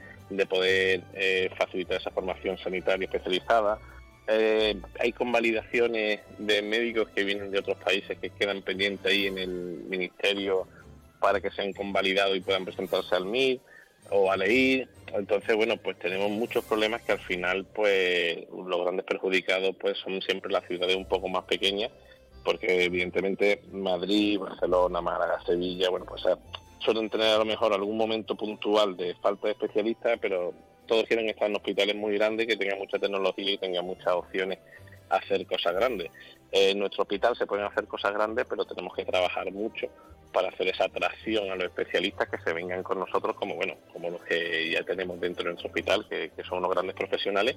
[0.48, 3.78] poder eh, facilitar esa formación sanitaria especializada.
[4.28, 9.38] Eh, hay convalidaciones de médicos que vienen de otros países que quedan pendientes ahí en
[9.40, 10.68] el ministerio
[11.20, 13.60] para que sean convalidados y puedan presentarse al MIR
[14.12, 14.88] o a leer.
[15.14, 20.22] Entonces, bueno, pues tenemos muchos problemas que al final, pues los grandes perjudicados pues son
[20.22, 21.92] siempre las ciudades un poco más pequeñas,
[22.44, 26.24] porque evidentemente Madrid, Barcelona, Málaga, Sevilla, bueno, pues
[26.80, 30.54] suelen tener a lo mejor algún momento puntual de falta de especialistas, pero
[30.86, 34.60] todos quieren estar en hospitales muy grandes que tengan mucha tecnología y tengan muchas opciones
[35.10, 36.12] a hacer cosas grandes.
[36.52, 39.88] En nuestro hospital se pueden hacer cosas grandes, pero tenemos que trabajar mucho
[40.32, 44.10] para hacer esa atracción a los especialistas que se vengan con nosotros, como bueno, como
[44.10, 47.56] los que ya tenemos dentro de nuestro hospital, que, son unos grandes profesionales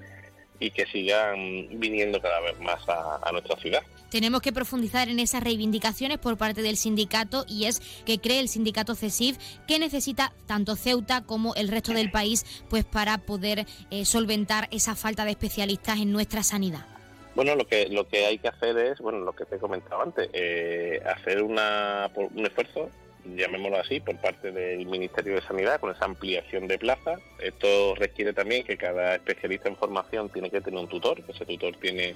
[0.58, 3.82] y que sigan viniendo cada vez más a, nuestra ciudad.
[4.10, 8.48] Tenemos que profundizar en esas reivindicaciones por parte del sindicato y es que cree el
[8.48, 14.04] sindicato CESIF que necesita tanto Ceuta como el resto del país pues para poder eh,
[14.04, 16.91] solventar esa falta de especialistas en nuestra sanidad.
[17.34, 20.02] Bueno, lo que lo que hay que hacer es, bueno, lo que te he comentado
[20.02, 22.90] antes, eh, hacer una, un esfuerzo,
[23.24, 27.20] llamémoslo así, por parte del Ministerio de Sanidad con esa ampliación de plazas.
[27.38, 31.46] Esto requiere también que cada especialista en formación tiene que tener un tutor, que ese
[31.46, 32.14] tutor tiene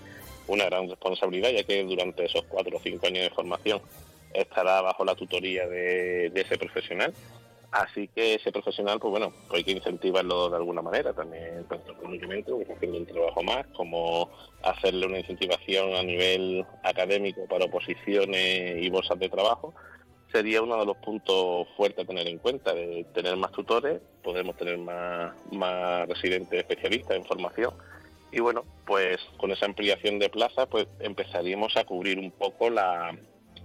[0.49, 3.81] una gran responsabilidad, ya que durante esos cuatro o cinco años de formación
[4.35, 7.15] estará bajo la tutoría de ese profesional
[7.77, 11.93] Así que ese profesional, pues bueno, pues hay que incentivarlo de alguna manera, también tanto
[11.93, 14.31] económicamente, haciendo un trabajo más, como
[14.63, 19.75] hacerle una incentivación a nivel académico para oposiciones y bolsas de trabajo,
[20.33, 24.57] sería uno de los puntos fuertes a tener en cuenta, de tener más tutores, podemos
[24.57, 27.75] tener más, más residentes especialistas en formación.
[28.33, 33.15] Y bueno, pues con esa ampliación de plazas pues empezaríamos a cubrir un poco la,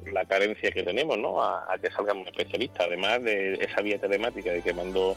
[0.06, 1.42] la carencia que tenemos, ¿no?
[1.44, 5.16] A, que salgan especialistas, además de esa vía telemática de que mando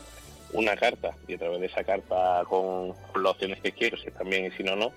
[0.52, 4.46] una carta y a través de esa carta con, las opciones que quiero, si bien
[4.46, 4.92] y si no, no,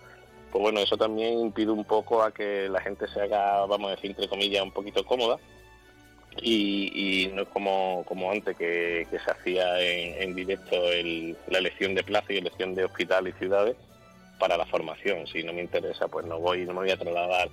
[0.51, 3.95] pues bueno, eso también impide un poco a que la gente se haga, vamos a
[3.95, 5.37] decir, entre comillas, un poquito cómoda
[6.41, 10.75] y, no es como, como antes que, se hacía en, directo
[11.47, 13.75] la elección de plaza y elección de hospital y ciudades
[14.39, 15.25] para la formación.
[15.27, 17.49] Si no me interesa, pues no voy, no me voy a trasladar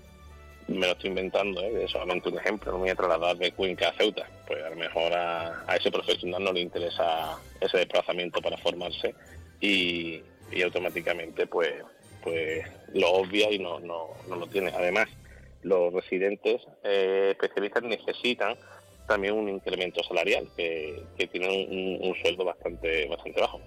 [0.69, 1.85] me lo estoy inventando, ¿eh?
[1.85, 4.77] es solamente un ejemplo, no voy a trasladar de Cuenca a Ceuta, pues a lo
[4.77, 9.15] mejor a, ese profesional no le interesa ese desplazamiento para formarse
[9.61, 10.23] y,
[10.63, 11.73] automáticamente pues
[12.23, 14.71] pues lo obvia y no, no, no lo tiene.
[14.71, 15.09] Además,
[15.63, 18.57] los residentes eh, especialistas necesitan
[19.07, 23.61] también un incremento salarial, que, que tienen un, un sueldo bastante, bastante bajo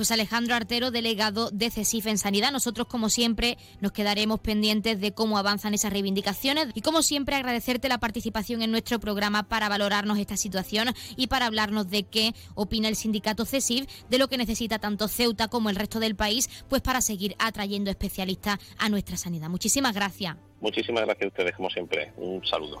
[0.00, 2.52] pues Alejandro Artero, delegado de CESIF en Sanidad.
[2.52, 7.90] Nosotros, como siempre, nos quedaremos pendientes de cómo avanzan esas reivindicaciones y, como siempre, agradecerte
[7.90, 12.88] la participación en nuestro programa para valorarnos esta situación y para hablarnos de qué opina
[12.88, 16.80] el sindicato CESIF, de lo que necesita tanto Ceuta como el resto del país, pues
[16.80, 19.50] para seguir atrayendo especialistas a nuestra sanidad.
[19.50, 20.34] Muchísimas gracias.
[20.62, 22.10] Muchísimas gracias a ustedes, como siempre.
[22.16, 22.80] Un saludo.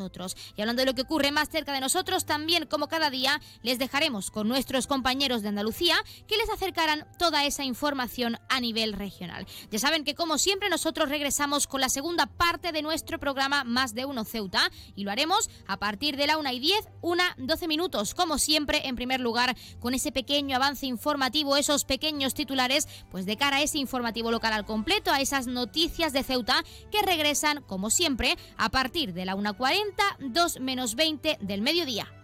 [0.55, 3.79] Y hablando de lo que ocurre más cerca de nosotros, también como cada día les
[3.79, 5.95] dejaremos con nuestros compañeros de Andalucía
[6.27, 9.45] que les acercarán toda esa información a nivel regional.
[9.69, 13.93] Ya saben que como siempre nosotros regresamos con la segunda parte de nuestro programa Más
[13.93, 17.67] de Uno Ceuta y lo haremos a partir de la 1 y 10, una 12
[17.67, 23.25] minutos, como siempre en primer lugar con ese pequeño avance informativo, esos pequeños titulares, pues
[23.25, 27.61] de cara a ese informativo local al completo, a esas noticias de Ceuta que regresan
[27.63, 29.80] como siempre a partir de la 1.40
[30.19, 32.20] 2 menos 20 del mediodía.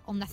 [0.06, 0.28] onda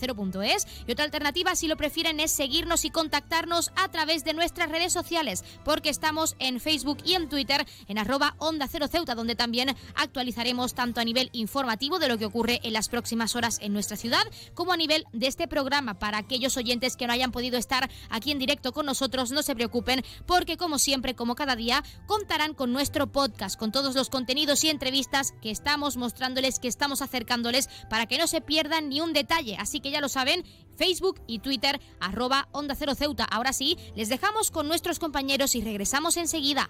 [0.87, 4.93] Y otra alternativa, si lo prefieren, es seguirnos y contactarnos a través de nuestras redes
[4.93, 9.35] sociales, porque estamos en Facebook Facebook y en Twitter en arroba Onda Cero Ceuta, donde
[9.35, 13.73] también actualizaremos tanto a nivel informativo de lo que ocurre en las próximas horas en
[13.73, 14.23] nuestra ciudad,
[14.55, 15.99] como a nivel de este programa.
[15.99, 19.53] Para aquellos oyentes que no hayan podido estar aquí en directo con nosotros, no se
[19.53, 24.63] preocupen, porque como siempre, como cada día, contarán con nuestro podcast, con todos los contenidos
[24.63, 29.13] y entrevistas que estamos mostrándoles, que estamos acercándoles, para que no se pierdan ni un
[29.13, 29.57] detalle.
[29.59, 30.43] Así que ya lo saben,
[30.75, 33.25] Facebook y Twitter, arroba Onda Cero Ceuta.
[33.25, 36.69] Ahora sí, les dejamos con nuestros compañeros y regresamos enseguida.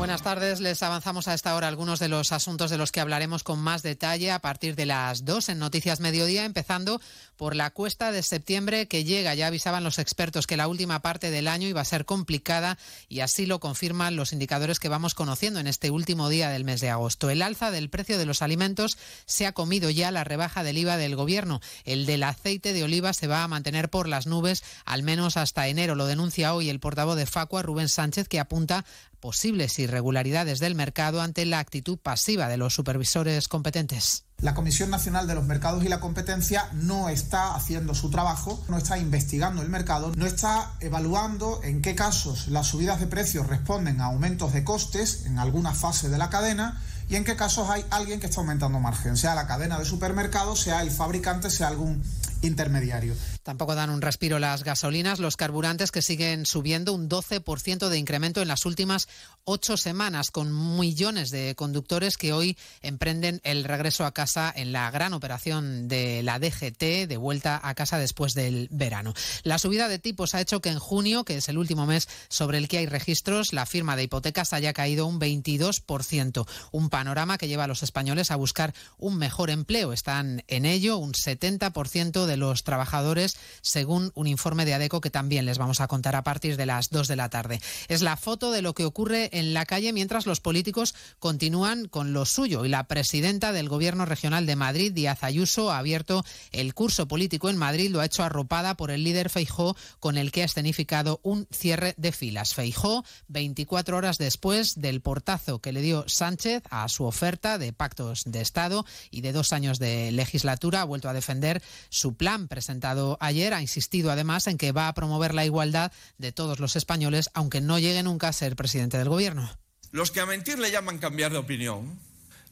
[0.00, 0.60] Buenas tardes.
[0.60, 3.82] Les avanzamos a esta hora algunos de los asuntos de los que hablaremos con más
[3.82, 7.02] detalle a partir de las dos en Noticias Mediodía, empezando
[7.36, 9.34] por la cuesta de septiembre que llega.
[9.34, 12.78] Ya avisaban los expertos que la última parte del año iba a ser complicada
[13.10, 16.80] y así lo confirman los indicadores que vamos conociendo en este último día del mes
[16.80, 17.28] de agosto.
[17.28, 18.96] El alza del precio de los alimentos
[19.26, 21.60] se ha comido ya la rebaja del IVA del gobierno.
[21.84, 25.68] El del aceite de oliva se va a mantener por las nubes al menos hasta
[25.68, 25.94] enero.
[25.94, 28.86] Lo denuncia hoy el portavoz de Facua, Rubén Sánchez, que apunta
[29.20, 34.24] posibles irregularidades del mercado ante la actitud pasiva de los supervisores competentes.
[34.40, 38.78] La Comisión Nacional de los Mercados y la Competencia no está haciendo su trabajo, no
[38.78, 44.00] está investigando el mercado, no está evaluando en qué casos las subidas de precios responden
[44.00, 47.84] a aumentos de costes en alguna fase de la cadena y en qué casos hay
[47.90, 52.02] alguien que está aumentando margen, sea la cadena de supermercados, sea el fabricante, sea algún
[52.42, 53.14] intermediario.
[53.42, 58.42] Tampoco dan un respiro las gasolinas, los carburantes que siguen subiendo un 12% de incremento
[58.42, 59.08] en las últimas
[59.44, 64.90] ocho semanas, con millones de conductores que hoy emprenden el regreso a casa en la
[64.90, 69.14] gran operación de la DGT de vuelta a casa después del verano.
[69.42, 72.58] La subida de tipos ha hecho que en junio, que es el último mes sobre
[72.58, 77.48] el que hay registros, la firma de hipotecas haya caído un 22%, un panorama que
[77.48, 79.92] lleva a los españoles a buscar un mejor empleo.
[79.92, 85.46] Están en ello un 70% de los trabajadores, según un informe de ADECO que también
[85.46, 87.60] les vamos a contar a partir de las 2 de la tarde.
[87.88, 92.12] Es la foto de lo que ocurre en la calle mientras los políticos continúan con
[92.12, 96.74] lo suyo y la presidenta del Gobierno Regional de Madrid, Díaz Ayuso, ha abierto el
[96.74, 100.42] curso político en Madrid, lo ha hecho arropada por el líder Feijó, con el que
[100.42, 102.54] ha escenificado un cierre de filas.
[102.54, 108.22] Feijó, 24 horas después del portazo que le dio Sánchez a su oferta de pactos
[108.26, 113.16] de Estado y de dos años de legislatura, ha vuelto a defender su plan presentado
[113.18, 117.30] ayer ha insistido además en que va a promover la igualdad de todos los españoles,
[117.32, 119.50] aunque no llegue nunca a ser presidente del gobierno.
[119.90, 121.98] Los que a mentir le llaman cambiar de opinión,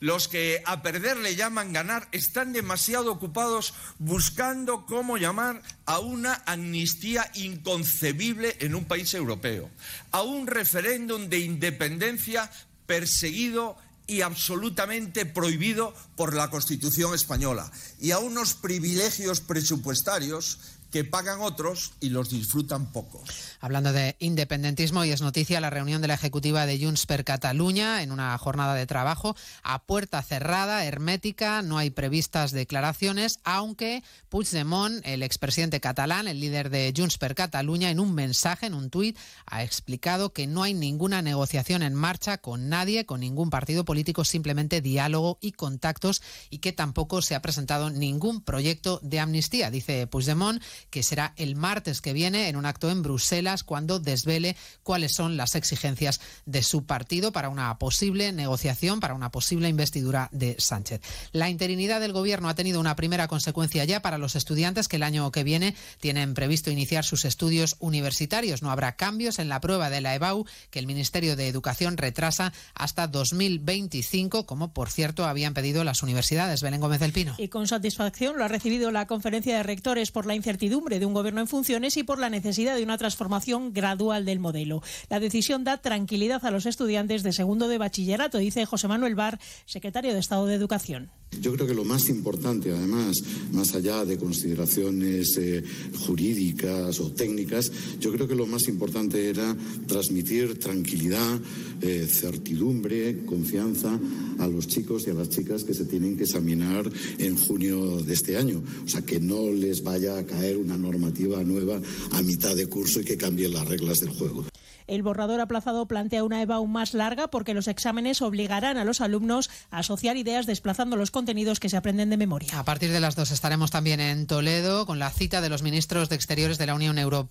[0.00, 6.42] los que a perder le llaman ganar, están demasiado ocupados buscando cómo llamar a una
[6.46, 9.68] amnistía inconcebible en un país europeo,
[10.12, 12.50] a un referéndum de independencia
[12.86, 13.76] perseguido
[14.08, 17.70] y absolutamente prohibido por la Constitución española.
[18.00, 20.58] Y a unos privilegios presupuestarios
[20.90, 23.28] que pagan otros y los disfrutan pocos.
[23.60, 28.02] Hablando de independentismo, y es noticia la reunión de la ejecutiva de Junts per Cataluña
[28.02, 35.04] en una jornada de trabajo a puerta cerrada, hermética, no hay previstas declaraciones, aunque Puigdemont,
[35.04, 39.18] el expresidente catalán, el líder de Junts per Cataluña, en un mensaje, en un tuit,
[39.46, 44.24] ha explicado que no hay ninguna negociación en marcha con nadie, con ningún partido político,
[44.24, 49.70] simplemente diálogo y contactos, y que tampoco se ha presentado ningún proyecto de amnistía.
[49.70, 54.56] Dice Puigdemont que será el martes que viene en un acto en Bruselas cuando desvele
[54.82, 60.28] cuáles son las exigencias de su partido para una posible negociación, para una posible investidura
[60.32, 61.00] de Sánchez.
[61.32, 65.02] La interinidad del Gobierno ha tenido una primera consecuencia ya para los estudiantes que el
[65.02, 68.62] año que viene tienen previsto iniciar sus estudios universitarios.
[68.62, 72.52] No habrá cambios en la prueba de la EBAU que el Ministerio de Educación retrasa
[72.74, 76.62] hasta 2025, como por cierto habían pedido las universidades.
[76.62, 77.34] Belén Gómez del Pino.
[77.38, 81.14] Y con satisfacción lo ha recibido la conferencia de rectores por la incertidumbre de un
[81.14, 84.82] gobierno en funciones y por la necesidad de una transformación gradual del modelo.
[85.08, 89.38] La decisión da tranquilidad a los estudiantes de segundo de bachillerato, dice José Manuel Bar,
[89.64, 91.10] secretario de Estado de Educación.
[91.40, 93.22] Yo creo que lo más importante, además,
[93.52, 95.62] más allá de consideraciones eh,
[96.06, 97.70] jurídicas o técnicas,
[98.00, 99.56] yo creo que lo más importante era
[99.86, 101.40] transmitir tranquilidad,
[101.80, 103.98] eh, certidumbre, confianza
[104.38, 108.14] a los chicos y a las chicas que se tienen que examinar en junio de
[108.14, 108.62] este año.
[108.84, 113.00] O sea, que no les vaya a caer una normativa nueva a mitad de curso
[113.00, 114.44] y que cambie las reglas del juego.
[114.88, 119.02] El borrador aplazado plantea una EVA aún más larga porque los exámenes obligarán a los
[119.02, 122.58] alumnos a asociar ideas desplazando los contenidos que se aprenden de memoria.
[122.58, 126.08] A partir de las dos estaremos también en Toledo con la cita de los ministros
[126.08, 127.28] de Exteriores de la Unión Europea.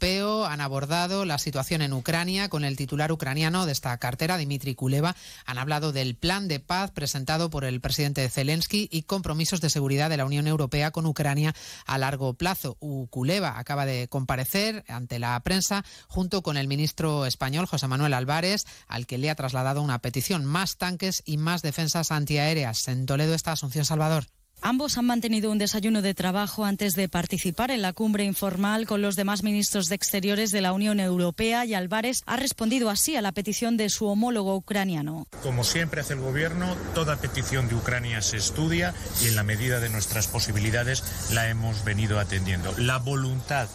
[0.48, 5.16] Han abordado la situación en Ucrania con el titular ucraniano de esta cartera, Dimitri Kuleva.
[5.48, 10.12] Han hablado del plan de paz presentado por el presidente Zelensky y compromisos de seguridad
[10.12, 11.56] de la Unión Europea con Ucrania
[11.88, 12.78] a largo plazo.
[13.10, 18.66] Kuleva acaba de comparecer ante la prensa junto con el ministro español José Manuel Álvarez,
[18.88, 22.88] al que le ha trasladado una petición, más tanques y más defensas antiaéreas.
[22.88, 24.26] En Toledo está Asunción Salvador.
[24.62, 29.04] Ambos han mantenido un desayuno de trabajo antes de participar en la cumbre informal con
[29.04, 33.22] los demás ministros de Exteriores de la Unión Europea y Álvarez ha respondido así a
[33.22, 35.28] la petición de su homólogo ucraniano.
[35.44, 39.80] Como siempre hace el Gobierno, toda petición de Ucrania se estudia y en la medida
[39.80, 42.74] de nuestras posibilidades la hemos venido atendiendo.
[42.80, 43.70] La voluntad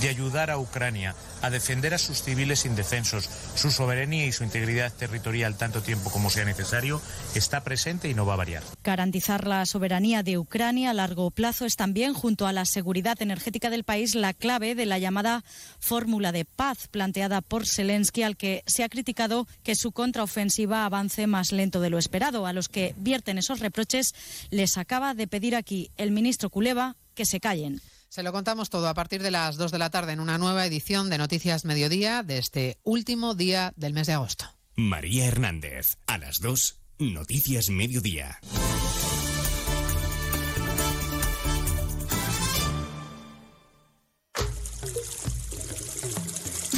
[0.00, 4.92] de ayudar a Ucrania a defender a sus civiles indefensos, su soberanía y su integridad
[4.92, 7.02] territorial tanto tiempo como sea necesario,
[7.34, 8.62] está presente y no va a variar.
[8.82, 13.68] Garantizar la soberanía de Ucrania a largo plazo es también, junto a la seguridad energética
[13.68, 15.44] del país, la clave de la llamada
[15.78, 21.26] fórmula de paz planteada por Zelensky, al que se ha criticado que su contraofensiva avance
[21.26, 22.46] más lento de lo esperado.
[22.46, 24.14] A los que vierten esos reproches
[24.50, 27.80] les acaba de pedir aquí el ministro Kuleva que se callen.
[28.14, 30.64] Se lo contamos todo a partir de las 2 de la tarde en una nueva
[30.64, 34.44] edición de Noticias Mediodía de este último día del mes de agosto.
[34.76, 38.38] María Hernández, a las 2, Noticias Mediodía.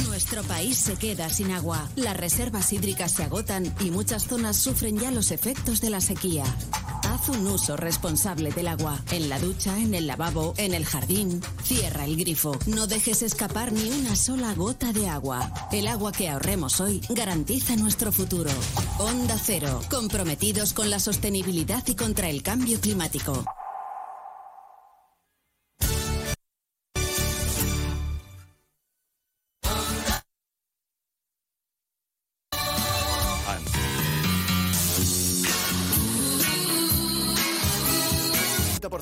[0.07, 1.87] Nuestro país se queda sin agua.
[1.95, 6.45] Las reservas hídricas se agotan y muchas zonas sufren ya los efectos de la sequía.
[7.17, 9.01] Haz un uso responsable del agua.
[9.09, 11.41] En la ducha, en el lavabo, en el jardín.
[11.63, 12.55] Cierra el grifo.
[12.67, 15.51] No dejes escapar ni una sola gota de agua.
[15.71, 18.51] El agua que ahorremos hoy garantiza nuestro futuro.
[18.99, 19.81] Onda Cero.
[19.89, 23.43] Comprometidos con la sostenibilidad y contra el cambio climático.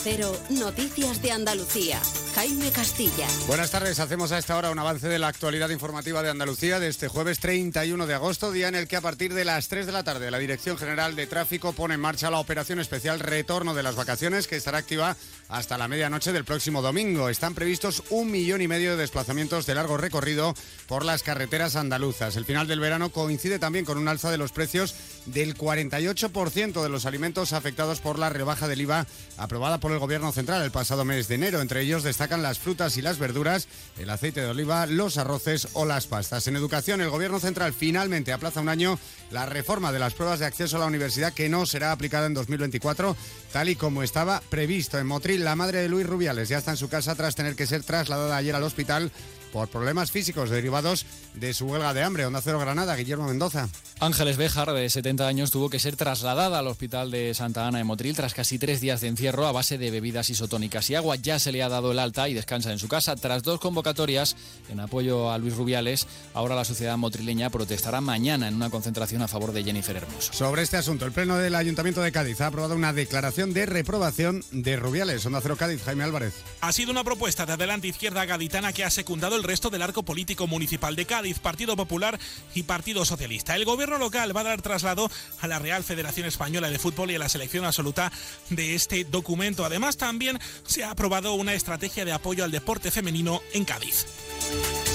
[0.00, 2.00] Cero, Noticias de Andalucía.
[2.34, 3.26] Jaime Castilla.
[3.48, 6.86] Buenas tardes, hacemos a esta hora un avance de la actualidad informativa de Andalucía de
[6.86, 9.92] este jueves 31 de agosto, día en el que a partir de las 3 de
[9.92, 13.82] la tarde la Dirección General de Tráfico pone en marcha la operación especial Retorno de
[13.82, 15.16] las Vacaciones que estará activa
[15.48, 17.28] hasta la medianoche del próximo domingo.
[17.28, 20.54] Están previstos un millón y medio de desplazamientos de largo recorrido
[20.86, 22.36] por las carreteras andaluzas.
[22.36, 24.94] El final del verano coincide también con un alza de los precios
[25.26, 30.32] del 48% de los alimentos afectados por la rebaja del IVA aprobada por el Gobierno
[30.32, 31.60] Central el pasado mes de enero.
[31.60, 33.68] Entre ellos destacan las frutas y las verduras,
[33.98, 36.46] el aceite de oliva, los arroces o las pastas.
[36.46, 38.98] En educación, el Gobierno Central finalmente aplaza un año
[39.30, 42.34] la reforma de las pruebas de acceso a la universidad que no será aplicada en
[42.34, 43.16] 2024,
[43.52, 44.98] tal y como estaba previsto.
[44.98, 47.66] En Motril, la madre de Luis Rubiales ya está en su casa tras tener que
[47.66, 49.12] ser trasladada ayer al hospital
[49.52, 52.26] por problemas físicos derivados de su huelga de hambre.
[52.26, 53.68] Onda Cero Granada, Guillermo Mendoza.
[54.00, 57.84] Ángeles Béjar, de 70 años, tuvo que ser trasladada al hospital de Santa Ana de
[57.84, 61.16] Motril tras casi tres días de encierro a base de bebidas isotónicas y agua.
[61.16, 63.16] Ya se le ha dado el alta y descansa en su casa.
[63.16, 64.36] Tras dos convocatorias
[64.68, 69.28] en apoyo a Luis Rubiales, ahora la sociedad motrileña protestará mañana en una concentración a
[69.28, 70.32] favor de Jennifer Hermoso.
[70.32, 74.44] Sobre este asunto, el Pleno del Ayuntamiento de Cádiz ha aprobado una declaración de reprobación
[74.52, 75.24] de Rubiales.
[75.26, 76.34] Onda Cero Cádiz, Jaime Álvarez.
[76.60, 80.02] Ha sido una propuesta de Adelante Izquierda Gaditana que ha secundado el resto del arco
[80.02, 82.18] político municipal de Cádiz, Partido Popular
[82.54, 83.56] y Partido Socialista.
[83.56, 85.10] El gobierno local va a dar traslado
[85.40, 88.12] a la Real Federación Española de Fútbol y a la selección absoluta
[88.50, 89.64] de este documento.
[89.64, 94.06] Además, también se ha aprobado una estrategia de apoyo al deporte femenino en Cádiz.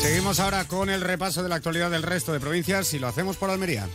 [0.02, 3.38] Seguimos ahora con el repaso de la actualidad del resto de provincias y lo hacemos
[3.38, 3.88] por Almería.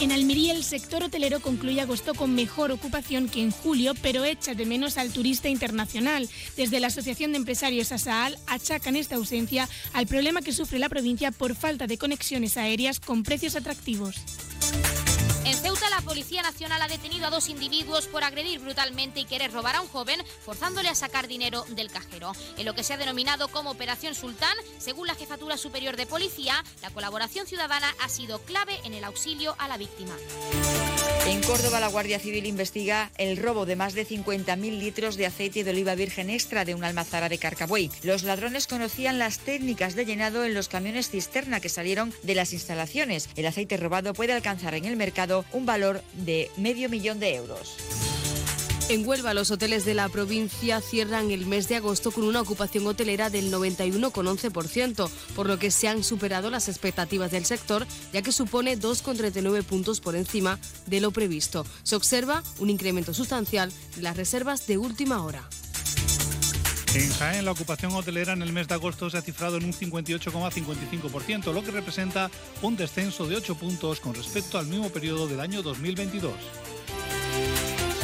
[0.00, 4.54] En Almería el sector hotelero concluye agosto con mejor ocupación que en julio, pero echa
[4.54, 6.28] de menos al turista internacional.
[6.56, 11.32] Desde la Asociación de Empresarios ASAAL achacan esta ausencia al problema que sufre la provincia
[11.32, 14.14] por falta de conexiones aéreas con precios atractivos.
[15.98, 19.80] La Policía Nacional ha detenido a dos individuos por agredir brutalmente y querer robar a
[19.80, 22.30] un joven, forzándole a sacar dinero del cajero.
[22.56, 26.62] En lo que se ha denominado como Operación Sultán, según la Jefatura Superior de Policía,
[26.82, 30.14] la colaboración ciudadana ha sido clave en el auxilio a la víctima.
[31.26, 35.64] En Córdoba, la Guardia Civil investiga el robo de más de 50.000 litros de aceite
[35.64, 37.90] de oliva virgen extra de una almazara de Carcabuey.
[38.02, 42.52] Los ladrones conocían las técnicas de llenado en los camiones cisterna que salieron de las
[42.52, 43.28] instalaciones.
[43.34, 47.76] El aceite robado puede alcanzar en el mercado un valor de medio millón de euros.
[48.90, 52.86] En Huelva, los hoteles de la provincia cierran el mes de agosto con una ocupación
[52.86, 58.32] hotelera del 91,11%, por lo que se han superado las expectativas del sector, ya que
[58.32, 61.66] supone 2,39 puntos por encima de lo previsto.
[61.82, 65.46] Se observa un incremento sustancial de las reservas de última hora.
[66.94, 69.74] En Jaén, la ocupación hotelera en el mes de agosto se ha cifrado en un
[69.74, 72.30] 58,55%, lo que representa
[72.62, 76.32] un descenso de 8 puntos con respecto al mismo periodo del año 2022.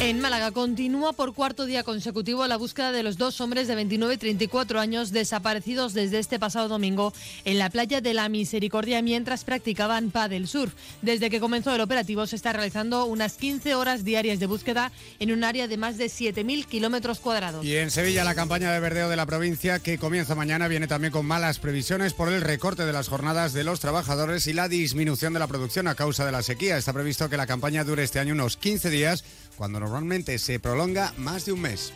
[0.01, 4.15] En Málaga continúa por cuarto día consecutivo la búsqueda de los dos hombres de 29
[4.15, 7.13] y 34 años desaparecidos desde este pasado domingo
[7.45, 10.73] en la playa de la Misericordia mientras practicaban paddle surf.
[11.01, 15.31] Desde que comenzó el operativo se está realizando unas 15 horas diarias de búsqueda en
[15.31, 17.65] un área de más de 7.000 kilómetros cuadrados.
[17.65, 21.13] Y en Sevilla la campaña de verdeo de la provincia que comienza mañana viene también
[21.13, 25.31] con malas previsiones por el recorte de las jornadas de los trabajadores y la disminución
[25.31, 26.77] de la producción a causa de la sequía.
[26.77, 29.23] Está previsto que la campaña dure este año unos 15 días
[29.55, 31.93] cuando normalmente se prolonga más de un mes.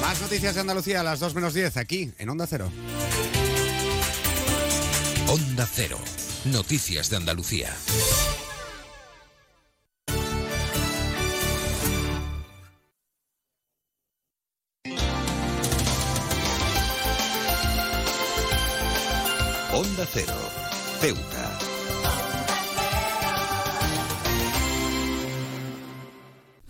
[0.00, 2.70] Más noticias de Andalucía a las 2 menos 10 aquí en Onda Cero.
[5.28, 5.98] Onda Cero.
[6.44, 7.74] Noticias de Andalucía.
[19.72, 20.34] Onda Cero.
[21.00, 21.33] Ceuta.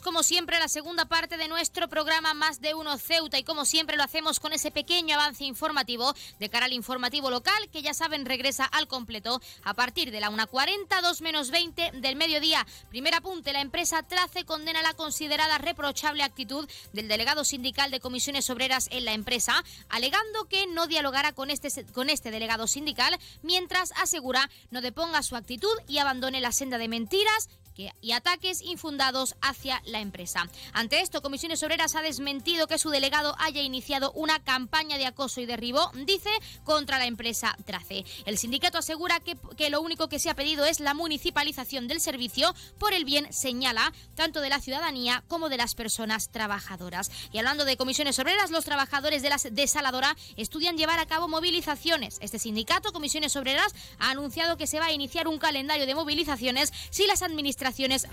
[0.00, 3.96] Como siempre la segunda parte de nuestro programa Más de Uno Ceuta y como siempre
[3.96, 8.24] lo hacemos con ese pequeño avance informativo de cara al informativo local que ya saben
[8.24, 12.66] regresa al completo a partir de la 1.40, 2 menos 20 del mediodía.
[12.90, 18.50] Primer apunte, la empresa Trace condena la considerada reprochable actitud del delegado sindical de comisiones
[18.50, 23.92] obreras en la empresa, alegando que no dialogará con este, con este delegado sindical mientras
[23.92, 29.82] asegura no deponga su actitud y abandone la senda de mentiras y ataques infundados hacia
[29.86, 30.48] la empresa.
[30.72, 35.40] Ante esto, Comisiones Obreras ha desmentido que su delegado haya iniciado una campaña de acoso
[35.40, 36.30] y derribo, dice,
[36.64, 38.04] contra la empresa Trace.
[38.26, 42.00] El sindicato asegura que, que lo único que se ha pedido es la municipalización del
[42.00, 47.10] servicio por el bien, señala, tanto de la ciudadanía como de las personas trabajadoras.
[47.32, 52.18] Y hablando de comisiones obreras, los trabajadores de la desaladora estudian llevar a cabo movilizaciones.
[52.20, 56.72] Este sindicato, Comisiones Obreras, ha anunciado que se va a iniciar un calendario de movilizaciones
[56.90, 57.63] si las administraciones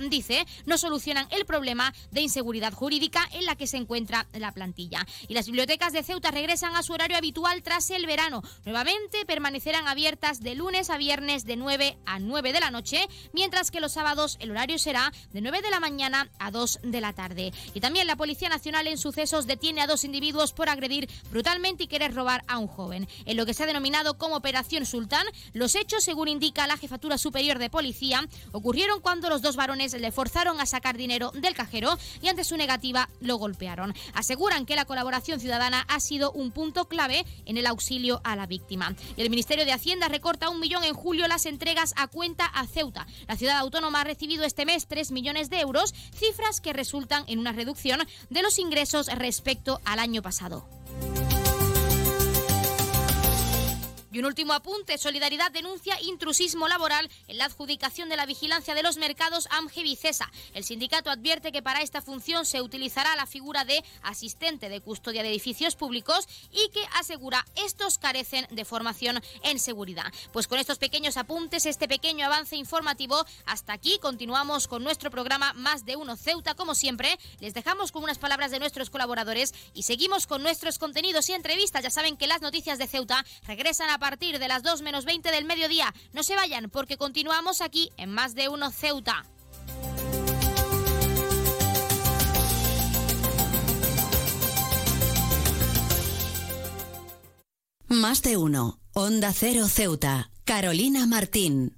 [0.09, 5.05] dice, no solucionan el problema de inseguridad jurídica en la que se encuentra la plantilla.
[5.27, 8.43] Y las bibliotecas de Ceuta regresan a su horario habitual tras el verano.
[8.65, 13.71] Nuevamente permanecerán abiertas de lunes a viernes de 9 a 9 de la noche, mientras
[13.71, 17.13] que los sábados el horario será de 9 de la mañana a 2 de la
[17.13, 17.53] tarde.
[17.73, 21.87] Y también la Policía Nacional en sucesos detiene a dos individuos por agredir brutalmente y
[21.87, 23.07] querer robar a un joven.
[23.25, 27.17] En lo que se ha denominado como Operación Sultán, los hechos, según indica la Jefatura
[27.17, 31.97] Superior de Policía, ocurrieron cuando los dos varones le forzaron a sacar dinero del cajero
[32.21, 33.93] y ante su negativa lo golpearon.
[34.13, 38.45] Aseguran que la colaboración ciudadana ha sido un punto clave en el auxilio a la
[38.45, 38.95] víctima.
[39.17, 43.07] El Ministerio de Hacienda recorta un millón en julio las entregas a cuenta a Ceuta.
[43.27, 47.39] La ciudad autónoma ha recibido este mes 3 millones de euros, cifras que resultan en
[47.39, 50.65] una reducción de los ingresos respecto al año pasado.
[54.11, 58.83] Y un último apunte, Solidaridad denuncia intrusismo laboral en la adjudicación de la vigilancia de
[58.83, 60.29] los mercados AMGE Vicesa.
[60.53, 65.23] El sindicato advierte que para esta función se utilizará la figura de asistente de custodia
[65.23, 70.11] de edificios públicos y que asegura estos carecen de formación en seguridad.
[70.33, 75.53] Pues con estos pequeños apuntes, este pequeño avance informativo, hasta aquí continuamos con nuestro programa
[75.53, 76.53] Más de Uno Ceuta.
[76.53, 81.29] Como siempre, les dejamos con unas palabras de nuestros colaboradores y seguimos con nuestros contenidos
[81.29, 81.83] y entrevistas.
[81.83, 85.31] Ya saben que las noticias de Ceuta regresan a partir de las 2 menos 20
[85.31, 85.93] del mediodía.
[86.11, 89.25] No se vayan porque continuamos aquí en Más de Uno Ceuta.
[97.87, 98.79] Más de uno.
[98.93, 100.31] Onda Cero Ceuta.
[100.45, 101.77] Carolina Martín.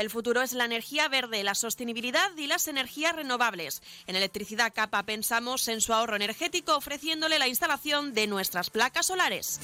[0.00, 3.82] El futuro es la energía verde, la sostenibilidad y las energías renovables.
[4.06, 9.60] En Electricidad Capa pensamos en su ahorro energético ofreciéndole la instalación de nuestras placas solares.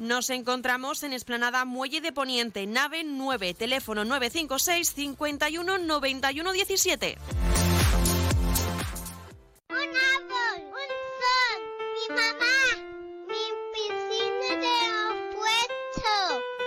[0.00, 7.18] Nos encontramos en Esplanada Muelle de Poniente, nave 9, teléfono 956 51 91 17.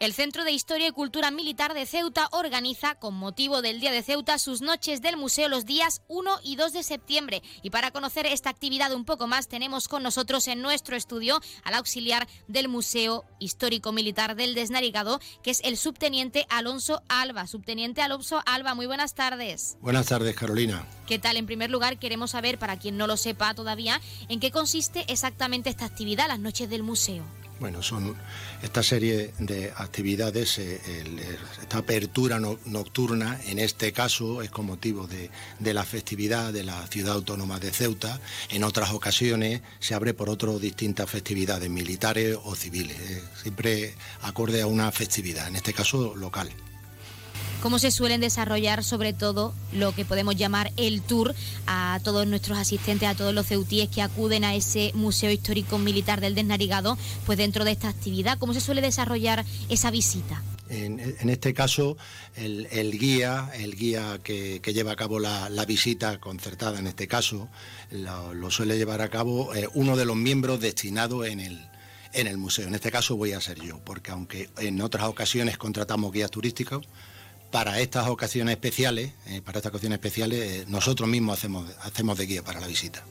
[0.00, 4.04] El Centro de Historia y Cultura Militar de Ceuta organiza, con motivo del Día de
[4.04, 7.42] Ceuta, sus noches del museo los días 1 y 2 de septiembre.
[7.62, 11.74] Y para conocer esta actividad un poco más, tenemos con nosotros en nuestro estudio al
[11.74, 17.48] auxiliar del Museo Histórico Militar del Desnarigado, que es el subteniente Alonso Alba.
[17.48, 19.78] Subteniente Alonso Alba, muy buenas tardes.
[19.80, 20.86] Buenas tardes, Carolina.
[21.08, 21.36] ¿Qué tal?
[21.36, 25.70] En primer lugar, queremos saber, para quien no lo sepa todavía, en qué consiste exactamente
[25.70, 27.24] esta actividad, las noches del museo.
[27.60, 28.14] Bueno, son
[28.62, 31.18] esta serie de actividades, eh, el-
[31.60, 35.28] esta apertura no- nocturna, en este caso es con motivo de,
[35.74, 38.20] la festividad de la ciudad autónoma de Ceuta.
[38.50, 42.96] En otras ocasiones se abre por otras distintas festividades, militares o civiles,
[43.42, 46.50] siempre acorde a una festividad, en este caso local.
[47.62, 51.34] Cómo se suelen desarrollar sobre todo lo que podemos llamar el tour
[51.66, 56.20] a todos nuestros asistentes, a todos los ceutíes que acuden a ese Museo Histórico Militar
[56.20, 60.42] del Desnarigado, pues dentro de esta actividad, cómo se suele desarrollar esa visita.
[60.70, 61.96] En, este caso,
[62.36, 67.48] el, guía, el guía que, lleva a cabo la, visita concertada, en este caso,
[67.90, 71.58] lo, lo suele llevar a cabo eh, uno de los miembros destinados en el,
[72.12, 72.68] en el museo.
[72.68, 76.86] En este caso voy a ser yo, porque aunque en otras ocasiones contratamos guías turísticos,
[77.50, 82.26] para estas ocasiones especiales, eh, para estas ocasiones especiales, eh, nosotros mismos hacemos, hacemos de
[82.26, 83.02] guía para la visita.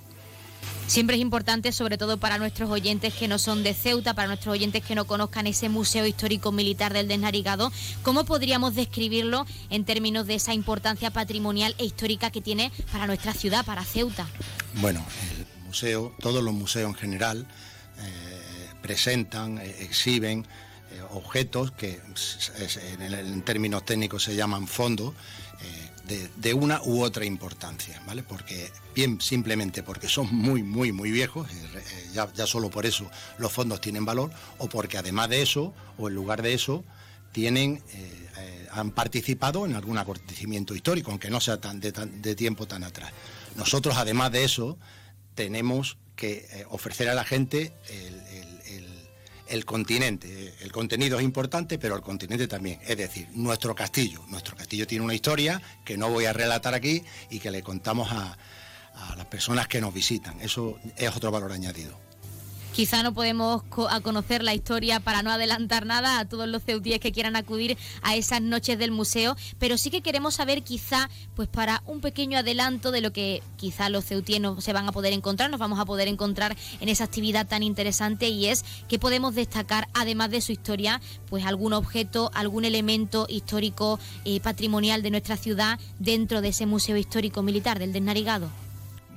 [0.87, 4.53] Siempre es importante, sobre todo para nuestros oyentes que no son de Ceuta, para nuestros
[4.53, 7.73] oyentes que no conozcan ese Museo Histórico Militar del Desnarigado,
[8.03, 13.33] ¿cómo podríamos describirlo en términos de esa importancia patrimonial e histórica que tiene para nuestra
[13.33, 14.27] ciudad, para Ceuta?
[14.75, 15.05] Bueno,
[15.37, 17.47] el museo, todos los museos en general
[17.99, 20.47] eh, presentan, eh, exhiben
[21.17, 21.99] objetos que
[22.99, 25.13] en, términos técnicos se llaman fondos
[26.09, 28.23] eh, de, una u otra importancia, ¿vale?
[28.23, 33.09] Porque bien simplemente porque son muy, muy, muy viejos, eh, eh, ya, solo por eso
[33.37, 36.83] los fondos tienen valor, o porque además de eso, o en lugar de eso,
[37.33, 37.83] tienen
[38.71, 43.11] han participado en algún acontecimiento histórico, aunque no sea de, tiempo tan atrás.
[43.55, 44.77] Nosotros, además de eso,
[45.33, 47.73] tenemos que ofrecer a la gente
[49.49, 50.53] el, continente.
[50.61, 52.79] El contenido es importante, pero el continente también.
[52.85, 54.23] Es decir, nuestro castillo.
[54.27, 58.11] Nuestro castillo tiene una historia que no voy a relatar aquí y que le contamos
[58.11, 58.37] a
[59.15, 60.39] las personas que nos visitan.
[60.41, 62.06] Eso es otro valor añadido.
[62.77, 63.63] Quizá no podemos
[64.03, 68.15] conocer la historia para no adelantar nada a todos los ceutíes que quieran acudir a
[68.15, 72.91] esas noches del museo, pero sí que queremos saber quizá, pues para un pequeño adelanto
[72.91, 75.85] de lo que quizá los ceutíes no se van a poder encontrar, nos vamos a
[75.85, 80.51] poder encontrar en esa actividad tan interesante y es que podemos destacar, además de su
[80.51, 81.01] historia,
[81.31, 86.95] pues algún objeto, algún elemento histórico eh, patrimonial de nuestra ciudad dentro de ese museo
[86.95, 88.51] histórico militar del Desnarigado.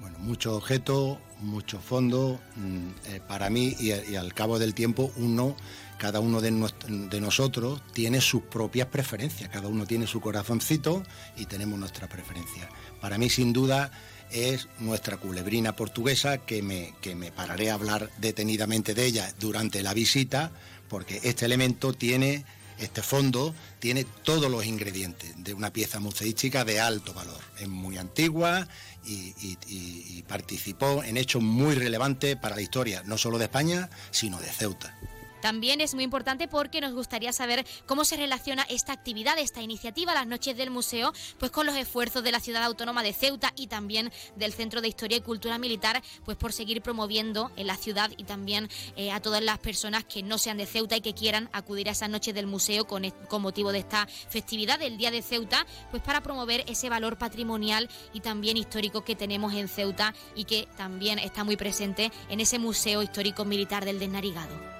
[0.01, 2.41] Bueno, muchos objetos mucho fondo.
[2.57, 5.57] Mm, eh, para mí, y, al cabo del tiempo, uno,
[5.99, 6.51] cada uno de,
[6.89, 11.03] de, nosotros tiene sus propias preferencias, cada uno tiene su corazoncito
[11.37, 12.69] y tenemos nuestras preferencias.
[13.01, 13.91] Para mí, sin duda,
[14.31, 19.83] es nuestra culebrina portuguesa, que me, que me pararé a hablar detenidamente de ella durante
[19.83, 20.53] la visita,
[20.89, 22.45] porque este elemento tiene
[22.81, 27.41] este fondo tiene todos los ingredientes de una pieza museística de alto valor.
[27.59, 28.67] Es muy antigua
[29.05, 34.47] y, participó en hechos muy relevantes para la historia, no solo de España, sino de
[34.47, 34.97] Ceuta.
[35.41, 40.15] También es muy importante porque nos gustaría saber cómo se relaciona esta actividad, esta iniciativa,
[40.15, 43.67] las noches del museo, pues con los esfuerzos de la ciudad autónoma de Ceuta y
[43.67, 48.11] también del Centro de Historia y Cultura Militar, pues por seguir promoviendo en la ciudad
[48.17, 51.49] y también eh, a todas las personas que no sean de Ceuta y que quieran
[51.53, 55.23] acudir a esas noches del museo con, con motivo de esta festividad del Día de
[55.23, 60.45] Ceuta, pues para promover ese valor patrimonial y también histórico que tenemos en Ceuta y
[60.45, 64.80] que también está muy presente en ese Museo Histórico Militar del Desnarigado.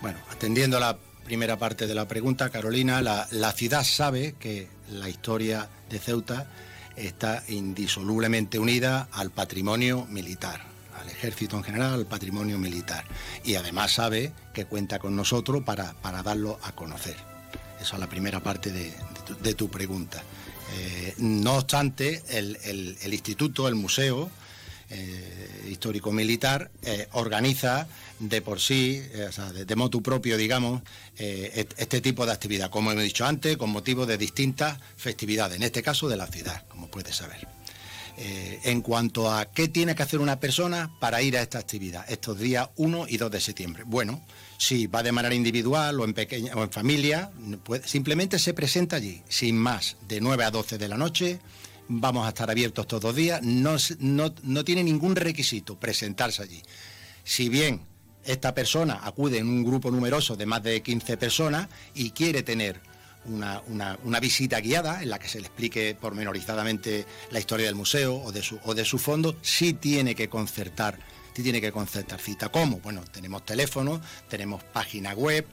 [0.00, 5.08] Bueno, atendiendo a la primera parte de la pregunta, Carolina, la, ciudad sabe que la
[5.10, 6.46] historia de Ceuta
[6.96, 10.62] está indisolublemente unida al patrimonio militar,
[10.98, 13.04] al ejército en general, al patrimonio militar.
[13.44, 17.16] Y además sabe que cuenta con nosotros para, darlo a conocer.
[17.80, 20.22] Esa es la primera parte de, tu, pregunta.
[20.78, 24.30] Eh, no obstante, el, instituto, el museo
[24.92, 27.86] eh, histórico-militar, eh, organiza
[28.18, 30.82] de por sí, eh, o sea, de, motu propio, digamos,
[31.16, 35.82] este tipo de actividad, como hemos dicho antes, con motivo de distintas festividades, en este
[35.82, 37.46] caso de la ciudad, como puedes saber.
[38.16, 42.38] En cuanto a qué tiene que hacer una persona para ir a esta actividad, estos
[42.38, 43.84] días 1 y 2 de septiembre.
[43.86, 44.22] Bueno,
[44.58, 47.30] si va de manera individual o en, pequeña, o en familia,
[47.62, 51.40] pues simplemente se presenta allí, sin más, de 9 a 12 de la noche.
[51.92, 56.62] Vamos a estar abiertos todos los días, no, tiene ningún requisito presentarse allí.
[57.24, 57.80] Si bien
[58.24, 62.80] esta persona acude en un grupo numeroso de más de 15 personas y quiere tener
[63.24, 68.30] una, visita guiada en la que se le explique pormenorizadamente la historia del museo o
[68.30, 70.96] de su, o de su fondo, sí tiene que concertar,
[71.34, 72.50] sí tiene que concertar cita.
[72.50, 72.78] ¿Cómo?
[72.78, 75.44] Bueno, tenemos teléfono, tenemos página web,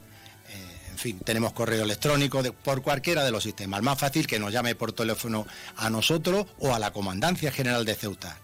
[0.98, 3.82] en fin, tenemos correo electrónico por cualquiera de los sistemas.
[3.82, 5.46] Más fácil que nos llame por teléfono
[5.76, 8.36] a nosotros o a la Comandancia General de Ceuta,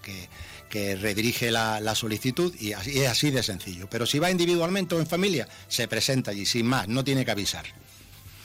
[0.71, 3.89] que redirige la, solicitud y así, es así de sencillo.
[3.91, 7.33] Pero si va individualmente o en familia, se presenta allí, sin más, no tiene que
[7.33, 7.65] avisar.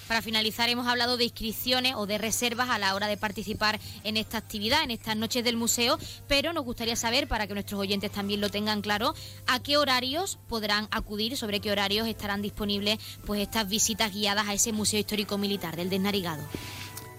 [0.09, 4.17] Para finalizar, hemos hablado de inscripciones o de reservas a la hora de participar en
[4.17, 8.11] esta actividad, en estas noches del museo, pero nos gustaría saber, para que nuestros oyentes
[8.11, 9.13] también lo tengan claro,
[9.45, 14.55] a qué horarios podrán acudir, sobre qué horarios estarán disponibles pues estas visitas guiadas a
[14.55, 16.41] ese Museo Histórico Militar del Desnarigado.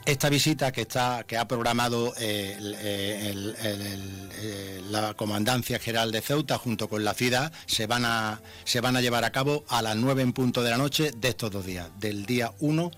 [0.07, 3.34] Esta visita que está que ha programado eh, eh,
[4.90, 9.03] la Comandancia General de Ceuta junto con la ciudad se van a se van a
[9.03, 11.90] llevar a cabo a las 9 en punto de la noche de estos dos días,
[11.98, 12.90] del día 1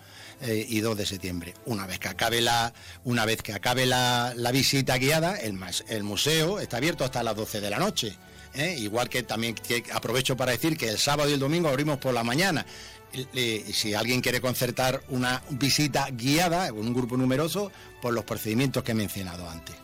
[0.42, 1.54] eh, y 2 de septiembre.
[1.66, 2.72] Una vez que acabe la
[3.02, 7.60] una vez que acabe la, visita guiada, el, el museo está abierto hasta las 12
[7.60, 8.16] de la noche.
[8.78, 9.56] igual que también
[9.92, 12.64] aprovecho para decir que el sábado y el domingo abrimos por la mañana
[13.72, 18.92] si alguien quiere concertar una visita guiada con un grupo numeroso, por los procedimientos que
[18.92, 19.76] he mencionado antes.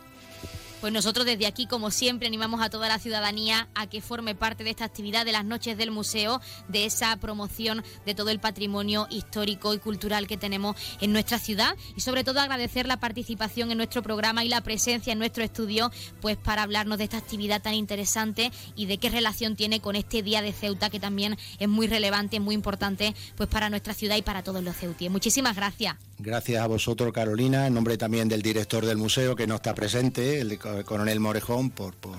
[0.81, 4.63] Pues nosotros desde aquí, como siempre, animamos a toda la ciudadanía a que forme parte
[4.63, 9.05] de esta actividad de las noches del museo, de esa promoción de todo el patrimonio
[9.09, 13.77] histórico y cultural que tenemos en nuestra ciudad y sobre todo agradecer la participación en
[13.77, 17.73] nuestro programa y la presencia en nuestro estudio, pues para hablarnos de esta actividad tan
[17.73, 21.87] interesante y de qué relación tiene con este Día de Ceuta que también es muy
[21.87, 25.11] relevante, muy importante pues para nuestra ciudad y para todos los ceutíes.
[25.11, 26.08] Muchísimas gracias.
[26.21, 30.41] Gracias a vosotros, Carolina, en nombre también del director del museo que no está presente,
[30.41, 32.17] el coronel Morejón, por, por,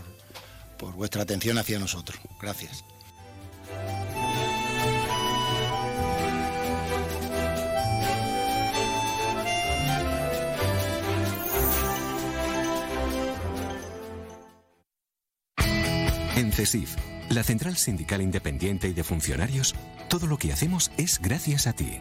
[0.78, 2.18] por vuestra atención hacia nosotros.
[2.40, 2.82] Gracias.
[16.36, 16.96] En CESIF,
[17.28, 19.74] la Central Sindical Independiente y de Funcionarios,
[20.08, 22.00] todo lo que hacemos es gracias a ti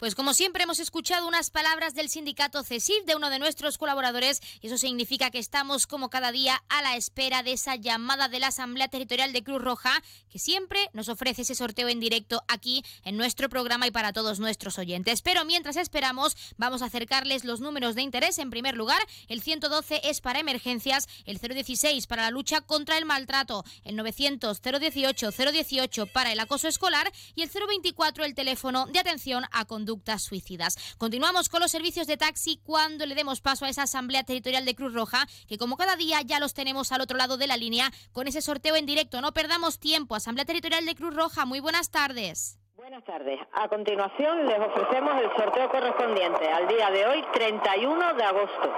[0.00, 4.40] Pues como siempre hemos escuchado unas palabras del sindicato CESIF de uno de nuestros colaboradores
[4.62, 8.40] y eso significa que estamos como cada día a la espera de esa llamada de
[8.40, 12.82] la Asamblea Territorial de Cruz Roja que siempre nos ofrece ese sorteo en directo aquí
[13.04, 15.20] en nuestro programa y para todos nuestros oyentes.
[15.20, 18.38] Pero mientras esperamos vamos a acercarles los números de interés.
[18.38, 23.04] En primer lugar, el 112 es para emergencias, el 016 para la lucha contra el
[23.04, 28.98] maltrato, el 900 018 018 para el acoso escolar y el 024 el teléfono de
[28.98, 29.89] atención a conducta
[30.22, 30.76] suicidas.
[30.98, 34.74] Continuamos con los servicios de taxi cuando le demos paso a esa Asamblea Territorial de
[34.74, 37.90] Cruz Roja, que como cada día ya los tenemos al otro lado de la línea
[38.12, 39.20] con ese sorteo en directo.
[39.20, 40.14] No perdamos tiempo.
[40.14, 42.58] Asamblea Territorial de Cruz Roja, muy buenas tardes.
[42.76, 43.38] Buenas tardes.
[43.52, 48.72] A continuación les ofrecemos el sorteo correspondiente al día de hoy, 31 de agosto.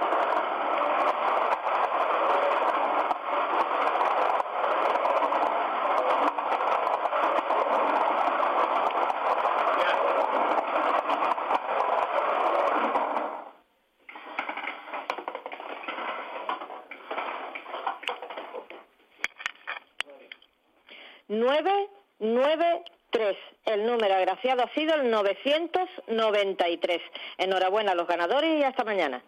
[21.53, 21.87] Nueve,
[22.17, 23.37] nueve, tres.
[23.65, 26.99] El número agraciado ha sido el 993.
[27.37, 29.23] Enhorabuena a los ganadores y hasta mañana.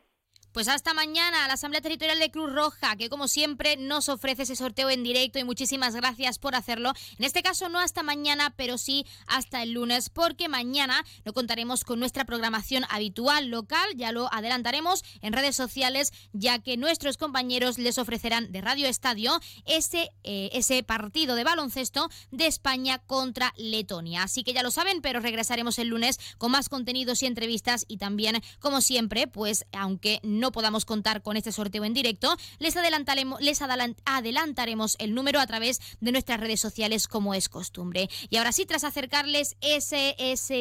[0.56, 4.56] Pues hasta mañana la Asamblea Territorial de Cruz Roja, que como siempre nos ofrece ese
[4.56, 6.94] sorteo en directo y muchísimas gracias por hacerlo.
[7.20, 11.84] En este caso no hasta mañana, pero sí hasta el lunes, porque mañana no contaremos
[11.84, 17.78] con nuestra programación habitual local, ya lo adelantaremos en redes sociales, ya que nuestros compañeros
[17.78, 24.24] les ofrecerán de Radio Estadio ese, eh, ese partido de baloncesto de España contra Letonia.
[24.24, 27.98] Así que ya lo saben, pero regresaremos el lunes con más contenidos y entrevistas y
[27.98, 32.78] también, como siempre, pues aunque no no podamos contar con este sorteo en directo, les
[32.78, 38.12] adelantaremos, les adelantaremos el número a través de nuestras redes sociales como es costumbre.
[38.30, 40.16] Y ahora sí, tras acercarles ese,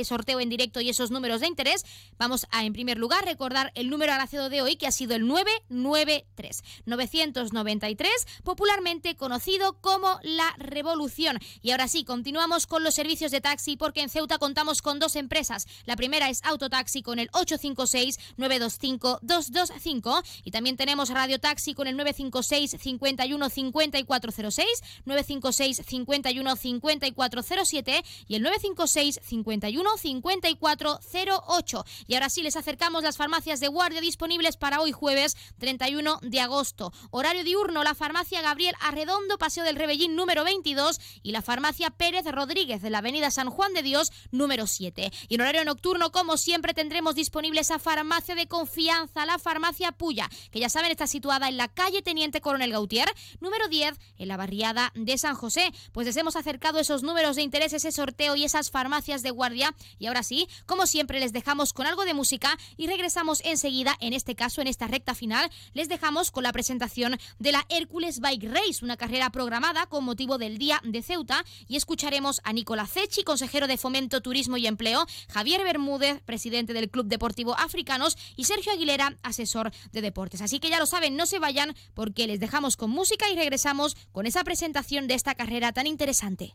[0.06, 1.84] sorteo en directo y esos números de interés,
[2.16, 5.26] vamos a en primer lugar recordar el número agraciado de hoy que ha sido el
[5.26, 6.62] 993.
[6.86, 8.10] 993,
[8.42, 11.38] popularmente conocido como la Revolución.
[11.60, 15.14] Y ahora sí, continuamos con los servicios de taxi porque en Ceuta contamos con dos
[15.14, 15.66] empresas.
[15.84, 21.74] La primera es Autotaxi con el 856 925 22 5 y también tenemos Radio Taxi
[21.74, 24.66] con el 956 51 5406,
[25.04, 31.84] 956 51 5407 y el 956 51 5408.
[32.06, 36.40] Y ahora sí les acercamos las farmacias de guardia disponibles para hoy jueves 31 de
[36.40, 36.92] agosto.
[37.10, 42.24] Horario diurno, la farmacia Gabriel Arredondo, Paseo del Rebellín número 22 y la farmacia Pérez
[42.26, 45.10] Rodríguez de la Avenida San Juan de Dios número 7.
[45.28, 49.92] Y en horario nocturno, como siempre, tendremos disponible esa farmacia de confianza, la farmacia Farmacia
[49.92, 53.08] Puya, que ya saben está situada en la calle Teniente Coronel Gautier,
[53.40, 55.72] número 10, en la barriada de San José.
[55.92, 59.72] Pues les hemos acercado esos números de interés, ese sorteo y esas farmacias de guardia.
[60.00, 64.12] Y ahora sí, como siempre, les dejamos con algo de música y regresamos enseguida, en
[64.12, 68.50] este caso, en esta recta final, les dejamos con la presentación de la Hércules Bike
[68.50, 71.44] Race, una carrera programada con motivo del Día de Ceuta.
[71.68, 76.90] Y escucharemos a Nicolás Cechi, consejero de Fomento, Turismo y Empleo, Javier Bermúdez, presidente del
[76.90, 79.43] Club Deportivo Africanos, y Sergio Aguilera, asesor
[79.92, 80.40] de deportes.
[80.40, 83.96] Así que ya lo saben, no se vayan porque les dejamos con música y regresamos
[84.12, 86.54] con esa presentación de esta carrera tan interesante.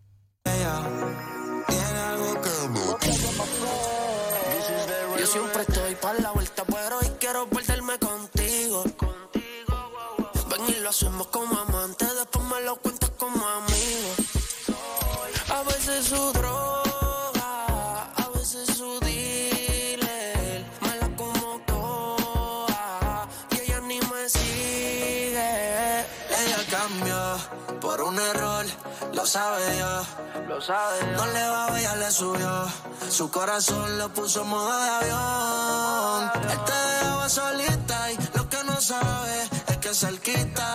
[29.29, 30.01] Sabe ya.
[30.47, 32.65] Lo sabe No le va a ella le subió.
[33.09, 36.31] Su corazón lo puso en modo de avión.
[36.51, 39.37] Él te dejaba solita y lo que no sabe
[39.67, 40.67] es que cerquita.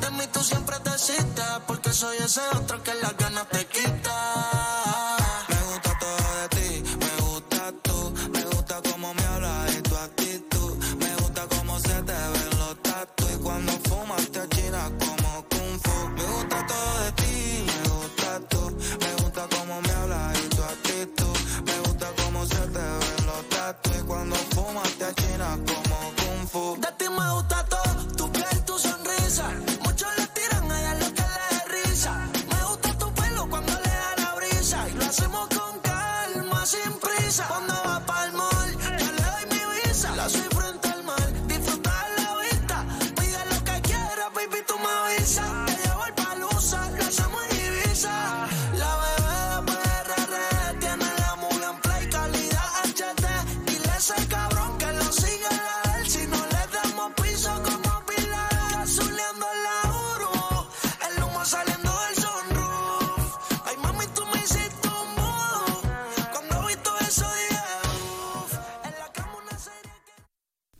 [0.00, 3.95] De mí tú siempre te citas porque soy ese otro que las ganas te quita.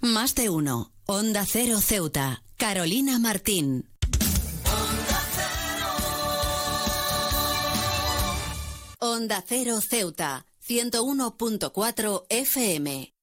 [0.07, 0.93] Más de uno.
[1.07, 2.45] Onda Cero Ceuta.
[2.57, 3.91] Carolina Martín.
[9.01, 10.47] Onda Cero Ceuta.
[10.65, 13.15] 101.4 FM.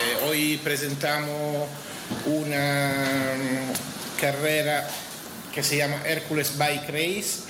[0.00, 1.66] Eh, hoy presentamos
[2.26, 2.92] una
[3.38, 4.86] mm, carrera
[5.58, 7.40] que se llama Hércules Bike Race,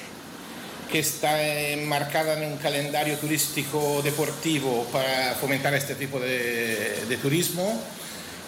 [0.91, 7.79] que está enmarcada en un calendario turístico deportivo para fomentar este tipo de, de turismo,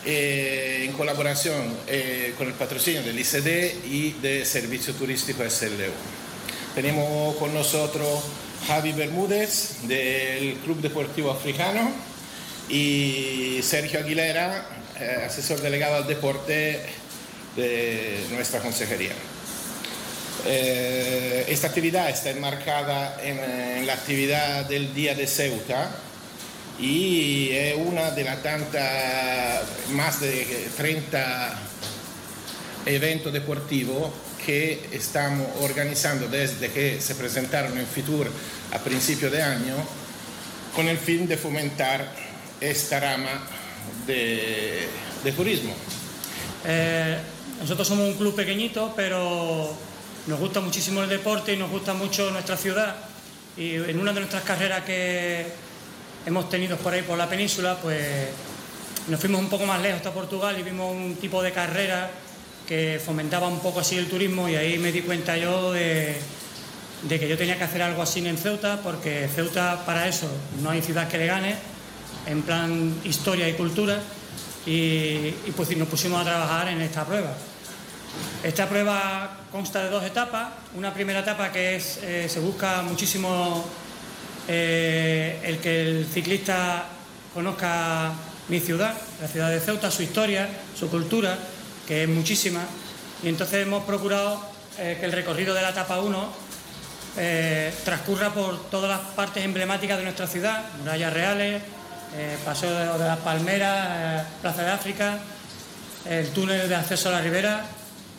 [0.06, 5.92] eh, en colaboración eh, con el patrocinio del ICD y de Servicio Turístico SLU.
[6.74, 8.22] Tenemos con nosotros
[8.66, 11.92] Javi Bermúdez del Club Deportivo Africano
[12.70, 14.66] y Sergio Aguilera,
[14.98, 16.80] eh, asesor delegado al deporte
[17.56, 19.12] de nuestra consejería.
[20.46, 25.90] Eh, esta actividad está enmarcada en, en, la actividad del Día de Ceuta
[26.78, 31.58] y es una de las tantas, más de 30
[32.86, 34.10] eventos deportivos
[34.44, 38.30] que estamos organizando desde que se presentaron en Fitur
[38.72, 39.76] a principio de año
[40.74, 42.06] con el fin de fomentar
[42.60, 43.46] esta rama
[44.06, 44.88] de,
[45.22, 45.74] de turismo.
[46.64, 47.18] Eh,
[47.60, 49.76] nosotros somos un club pequeñito, pero
[50.26, 52.96] nos gusta muchísimo el deporte y nos gusta mucho nuestra ciudad.
[53.56, 55.46] Y en una de nuestras carreras que
[56.26, 58.28] hemos tenido por ahí por la península, pues
[59.08, 62.10] nos fuimos un poco más lejos hasta Portugal y vimos un tipo de carrera
[62.66, 66.16] que fomentaba un poco así el turismo y ahí me di cuenta yo de,
[67.08, 70.28] que yo tenía que hacer algo así en Ceuta, porque Ceuta para eso
[70.62, 71.56] no hay ciudad que le gane,
[72.26, 74.00] en plan historia y cultura,
[74.66, 74.70] y,
[75.46, 77.34] y pues nos pusimos a trabajar en esta prueba.
[78.42, 80.48] Esta prueba consta de dos etapas.
[80.74, 83.62] Una primera etapa que es, eh, se busca muchísimo
[84.48, 86.86] eh, el que el ciclista
[87.34, 88.12] conozca
[88.48, 91.36] mi ciudad, la ciudad de Ceuta, su historia, su cultura,
[91.86, 92.64] que es muchísima.
[93.22, 94.40] Y entonces hemos procurado
[94.78, 96.50] eh, que el recorrido de la etapa 1
[97.84, 101.60] transcurra por todas las partes emblemáticas de nuestra ciudad, murallas reales,
[102.44, 105.18] Paseo de, de las Palmeras, Plaza de África,
[106.08, 107.66] el túnel de acceso a la ribera,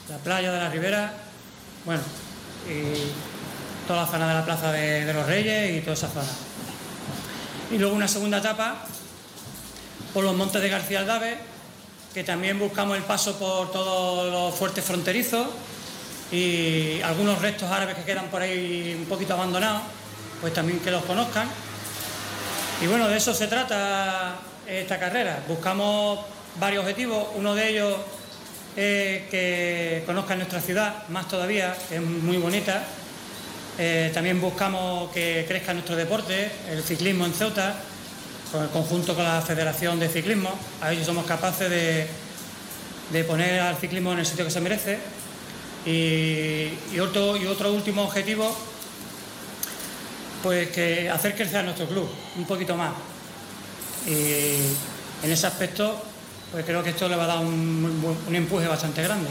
[0.10, 1.14] la playa de la Ribera,
[1.86, 2.02] bueno,
[2.70, 6.30] y toda la zona de la Plaza de, los Reyes y toda esa zona.
[7.72, 8.76] Y luego una segunda etapa
[10.14, 11.38] por los montes de García Aldave,
[12.14, 15.48] que también buscamos el paso por todos los fuertes fronterizos
[16.32, 19.82] y algunos restos árabes que quedan por ahí un poquito abandonados,
[20.42, 21.48] pues también que los conozcan.
[22.82, 24.36] Y bueno, de eso se trata
[24.68, 25.44] esta carrera.
[25.48, 26.20] Buscamos
[26.60, 27.96] varios objetivos, uno de ellos
[28.76, 32.84] eh, que conozcan nuestra ciudad, más todavía, que es muy bonita.
[33.78, 37.76] Eh, también buscamos que crezca nuestro deporte, el ciclismo en Ceuta,
[38.52, 40.52] con el conjunto con la Federación de Ciclismo.
[40.82, 42.08] A ellos somos capaces de,
[43.12, 45.00] de poner al ciclismo en el sitio que se merece.
[45.86, 48.56] Y, otro, y otro último objetivo,
[50.44, 52.08] pues que hacer crecer a nuestro club
[52.38, 52.92] un poquito más.
[54.06, 54.56] Y
[55.24, 56.04] en ese aspecto
[56.52, 59.30] pues creo que esto le va a dar un, un empuje bastante grande.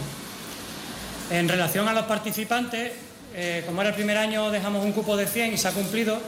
[1.31, 2.93] En relación a los participantes,
[3.35, 6.19] eh, como era el primer año dejamos un cupo de 100 y se ha cumplido,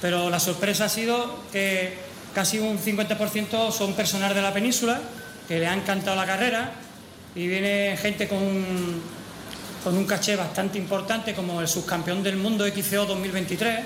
[0.00, 1.96] pero la sorpresa ha sido que
[2.34, 5.00] casi un 50% son personal de la península,
[5.46, 6.72] que le ha encantado la carrera,
[7.34, 9.02] y viene gente con un,
[9.84, 13.80] con un caché bastante importante como el subcampeón del mundo XCO 2023,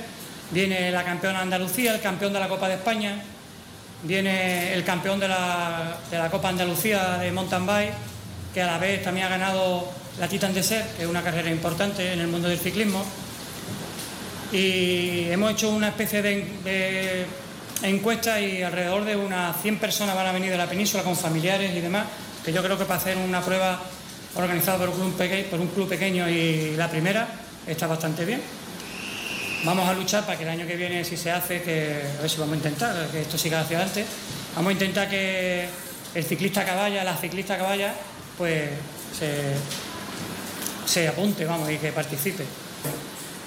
[0.52, 3.22] viene la campeona Andalucía, el campeón de la Copa de España,
[4.02, 7.92] viene el campeón de la, de la, Copa Andalucía de mountain bike,
[8.52, 12.12] que a la vez también ha ganado la Titan Desert, que es una carrera importante
[12.12, 13.04] en el mundo del ciclismo.
[14.52, 17.26] Y hemos hecho una especie de,
[17.82, 21.74] encuesta y alrededor de unas 100 personas van a venir de la península con familiares
[21.74, 22.06] y demás,
[22.44, 23.80] que yo creo que para hacer una prueba
[24.36, 27.26] organizada por un club, por un club pequeño y la primera
[27.66, 28.40] está bastante bien
[29.64, 32.30] vamos a luchar para que el año que viene, si se hace, que a ver
[32.30, 34.04] si vamos a intentar que esto siga hacia adelante,
[34.54, 35.68] vamos a intentar que
[36.14, 37.94] el ciclista caballa, la ciclista caballa,
[38.38, 38.70] pues
[39.18, 39.54] se,
[40.86, 42.44] se apunte, vamos, y que participe.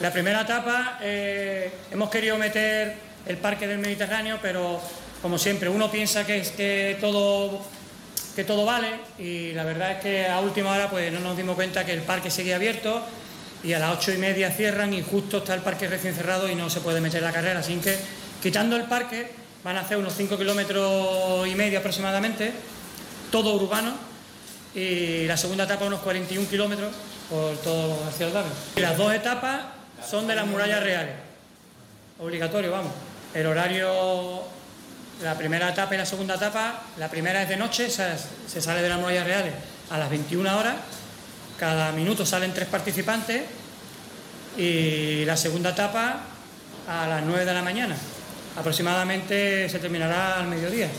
[0.02, 2.96] La primera etapa eh, hemos querido meter
[3.26, 4.80] el Parque del Mediterráneo, pero
[5.22, 7.62] como siempre, uno piensa que es que todo
[8.36, 8.88] que todo vale
[9.18, 12.02] y la verdad es que a última hora pues no nos dimos cuenta que el
[12.02, 13.04] parque seguía abierto
[13.64, 16.56] y a las ocho y media cierran y justo está el parque recién cerrado y
[16.56, 17.60] no se puede meter la carrera.
[17.60, 17.98] Así que
[18.42, 19.32] quitando el parque
[19.64, 22.54] van a hacer unos 5 kilómetros y medio aproximadamente,
[23.32, 23.94] todo urbano
[24.74, 26.94] y la segunda etapa unos 41 kilómetros
[27.30, 28.52] por todo hacia el David.
[28.78, 29.62] Y las dos etapas
[30.08, 31.16] son de las murallas reales,
[32.20, 32.92] obligatorio, vamos.
[33.34, 34.44] El horario,
[35.22, 38.06] la primera etapa y la segunda etapa, la primera es de noche, se,
[38.48, 39.54] se sale de las murallas reales
[39.90, 40.76] a las 21 horas,
[41.60, 43.44] cada minuto salen tres participantes
[44.58, 46.22] y la segunda etapa
[46.88, 47.96] a las 9 de la mañana.
[48.58, 50.90] Aproximadamente se terminará al mediodía,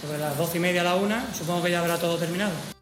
[0.00, 2.73] sobre las doce y media a la una, supongo que ya habrá todo terminado.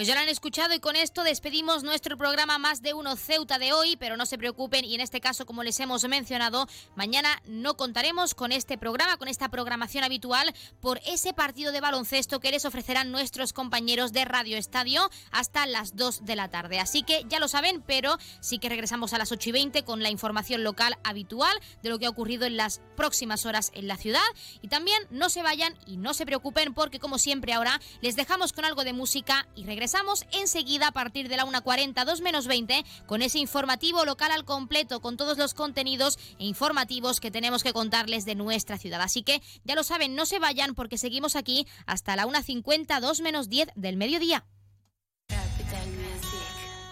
[0.00, 3.58] Pues ya lo han escuchado y con esto despedimos nuestro programa Más de Uno Ceuta
[3.58, 6.66] de hoy, pero no se preocupen y en este caso, como les hemos mencionado,
[6.96, 12.40] mañana no contaremos con este programa, con esta programación habitual, por ese partido de baloncesto
[12.40, 15.02] que les ofrecerán nuestros compañeros de Radio Estadio
[15.32, 16.80] hasta las 2 de la tarde.
[16.80, 20.02] Así que ya lo saben, pero sí que regresamos a las 8 y 20 con
[20.02, 21.52] la información local habitual
[21.82, 24.20] de lo que ha ocurrido en las próximas horas en la ciudad.
[24.62, 28.54] Y también no se vayan y no se preocupen porque como siempre ahora les dejamos
[28.54, 32.46] con algo de música y regresamos Regresamos enseguida a partir de la 1.40, 2 menos
[32.46, 37.64] 20, con ese informativo local al completo, con todos los contenidos e informativos que tenemos
[37.64, 39.00] que contarles de nuestra ciudad.
[39.02, 43.20] Así que ya lo saben, no se vayan porque seguimos aquí hasta la 1.50, 2
[43.20, 44.44] menos 10 del mediodía.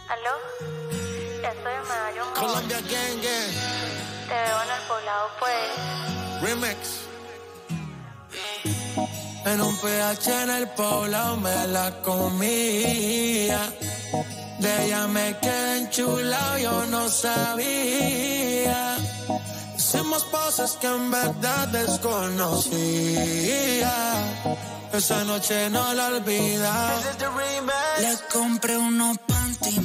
[0.09, 0.35] ¿Aló?
[1.37, 2.35] Estoy en Medallón.
[2.35, 3.53] Colombia Gang Gang.
[4.27, 6.43] Te veo en el poblado, pues.
[6.43, 7.18] Remix.
[9.53, 13.73] En un PH en el poblado me la comía.
[14.59, 18.99] De ella me quedé enchulado, yo no sabía.
[19.75, 22.69] Hicimos cosas que en verdad desconocía.
[24.93, 27.01] Esa noche no la olvida.
[28.01, 29.81] Le compré unos panty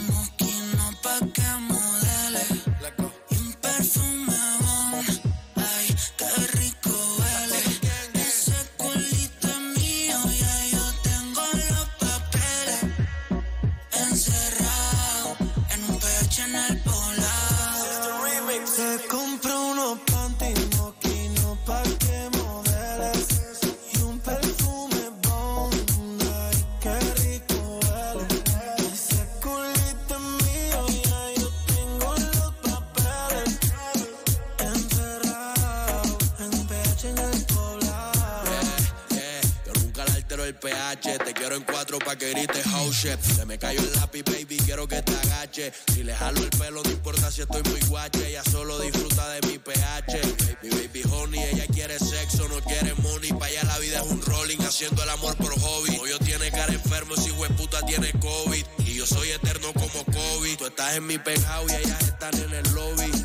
[42.14, 43.20] pa' que grites house shit.
[43.22, 45.74] Se me cayó el lápiz, baby, quiero que te agache.
[45.94, 48.28] Si le jalo el pelo, no importa si estoy muy guache.
[48.28, 50.22] Ella solo disfruta de mi pH.
[50.62, 53.32] Mi baby honey, ella quiere sexo, no quiere money.
[53.34, 55.98] Pa' allá la vida es un rolling, haciendo el amor por hobby.
[56.02, 58.66] Hoy yo tiene cara enfermo, si puta tiene COVID.
[58.86, 60.58] Y yo soy eterno como COVID.
[60.58, 63.23] Tú estás en mi pegado y ellas están en el lobby.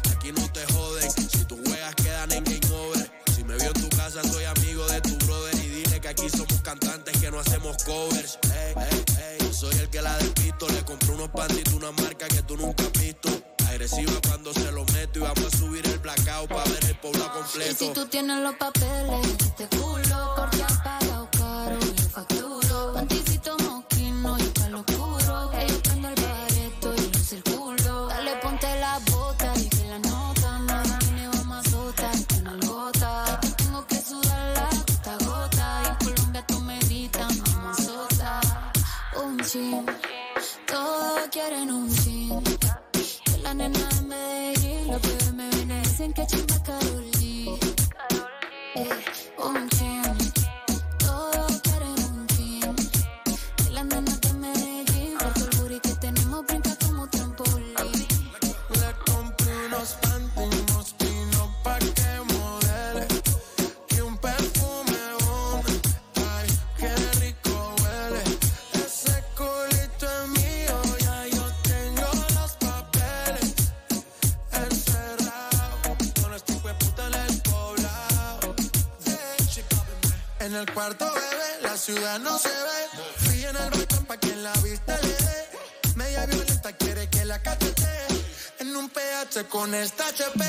[7.86, 8.38] No hacemos covers.
[9.40, 10.68] Yo soy el que la despisto.
[10.68, 13.28] Le compré unos pantitos, una marca que tú nunca has visto.
[13.68, 17.32] Agresiva cuando se lo meto y vamos a subir el blackout para ver el pueblo
[17.32, 17.70] completo.
[17.70, 20.07] Y si tú tienes los papeles, este culo,
[80.58, 83.02] el cuarto bebé, la ciudad no se ve.
[83.18, 85.48] Fui en el balcón pa' quien la viste le dé.
[85.94, 88.06] Media violenta quiere que la cachete.
[88.58, 90.44] En un PH con esta HP.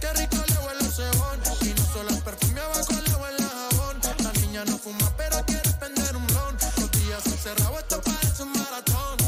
[0.00, 1.40] Qué rico le huele el cebón.
[1.62, 4.00] Y no solo el perfume abajo le huele el jabón.
[4.22, 6.56] La niña no fuma, pero quiere prender un blon.
[6.78, 9.18] Los días encerrados, esto parece un maratón.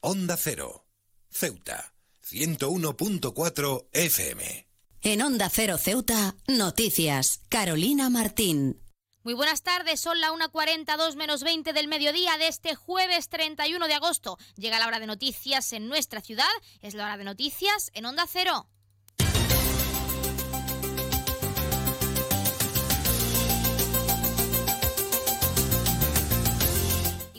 [0.00, 0.86] Onda Cero.
[1.30, 1.94] Ceuta.
[2.24, 4.67] 101.4 FM.
[5.10, 7.40] En Onda Cero Ceuta, noticias.
[7.48, 8.78] Carolina Martín.
[9.24, 13.94] Muy buenas tardes, son la 1.42 menos 20 del mediodía de este jueves 31 de
[13.94, 14.36] agosto.
[14.56, 16.44] Llega la hora de noticias en nuestra ciudad,
[16.82, 18.68] es la hora de noticias en Onda Cero.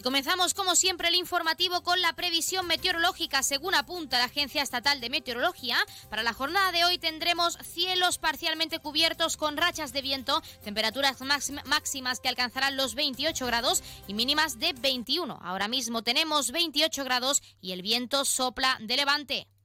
[0.09, 3.43] Comenzamos como siempre el informativo con la previsión meteorológica.
[3.43, 5.77] Según apunta la Agencia Estatal de Meteorología,
[6.09, 11.21] para la jornada de hoy tendremos cielos parcialmente cubiertos con rachas de viento, temperaturas
[11.65, 15.37] máximas que alcanzarán los 28 grados y mínimas de 21.
[15.43, 19.58] Ahora mismo tenemos 28 grados y el viento sopla de levante.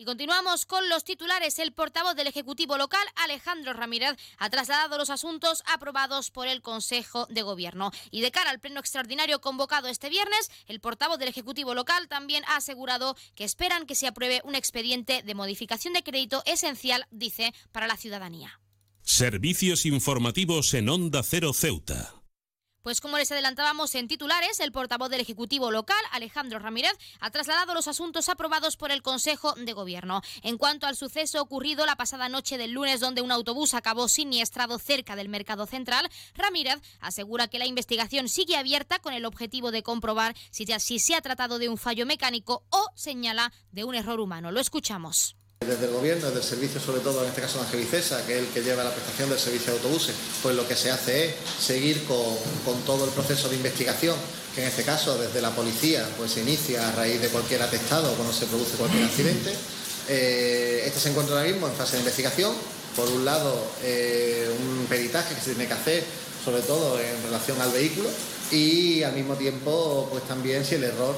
[0.00, 1.58] Y continuamos con los titulares.
[1.58, 7.26] El portavoz del Ejecutivo local, Alejandro Ramírez, ha trasladado los asuntos aprobados por el Consejo
[7.26, 7.92] de Gobierno.
[8.10, 12.44] Y de cara al pleno extraordinario convocado este viernes, el portavoz del Ejecutivo local también
[12.46, 17.52] ha asegurado que esperan que se apruebe un expediente de modificación de crédito esencial, dice,
[17.70, 18.58] para la ciudadanía.
[19.02, 22.19] Servicios informativos en Onda Cero Ceuta.
[22.82, 27.74] Pues como les adelantábamos en titulares, el portavoz del Ejecutivo local, Alejandro Ramírez, ha trasladado
[27.74, 30.22] los asuntos aprobados por el Consejo de Gobierno.
[30.42, 34.78] En cuanto al suceso ocurrido la pasada noche del lunes, donde un autobús acabó siniestrado
[34.78, 39.82] cerca del Mercado Central, Ramírez asegura que la investigación sigue abierta con el objetivo de
[39.82, 44.20] comprobar si, si se ha tratado de un fallo mecánico o señala de un error
[44.20, 44.52] humano.
[44.52, 45.36] Lo escuchamos.
[45.66, 48.38] Desde el gobierno, desde el servicio, sobre todo en este caso de Angelicesa, que es
[48.38, 51.34] el que lleva la prestación del servicio de autobuses, pues lo que se hace es
[51.60, 54.16] seguir con, todo el proceso de investigación,
[54.54, 58.10] que en este caso desde la policía pues se inicia a raíz de cualquier atestado
[58.14, 59.54] cuando se produce cualquier accidente.
[60.08, 62.54] Eh, este se encuentra ahora mismo en fase de investigación.
[62.96, 66.04] Por un lado, eh, un peritaje que se tiene que hacer,
[66.42, 68.08] sobre todo en relación al vehículo,
[68.50, 71.14] y al mismo tiempo, pues también si el error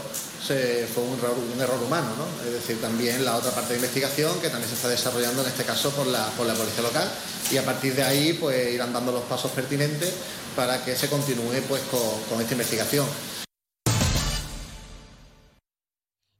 [0.93, 2.47] fue un error, humano, ¿no?
[2.47, 5.65] Es decir, también la otra parte de investigación que también se está desarrollando en este
[5.65, 7.09] caso por la, por la policía local
[7.51, 10.13] y a partir de ahí pues irán dando los pasos pertinentes
[10.57, 11.83] para que se continúe pues
[12.29, 13.07] con esta investigación.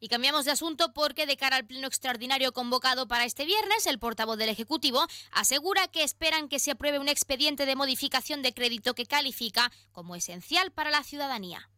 [0.03, 4.01] Y cambiamos de asunto porque de cara al pleno extraordinario convocado para este viernes, el
[4.01, 8.97] portavoz del Ejecutivo asegura que esperan que se apruebe un expediente de modificación de crédito
[8.97, 11.71] que califica como esencial para la ciudadanía.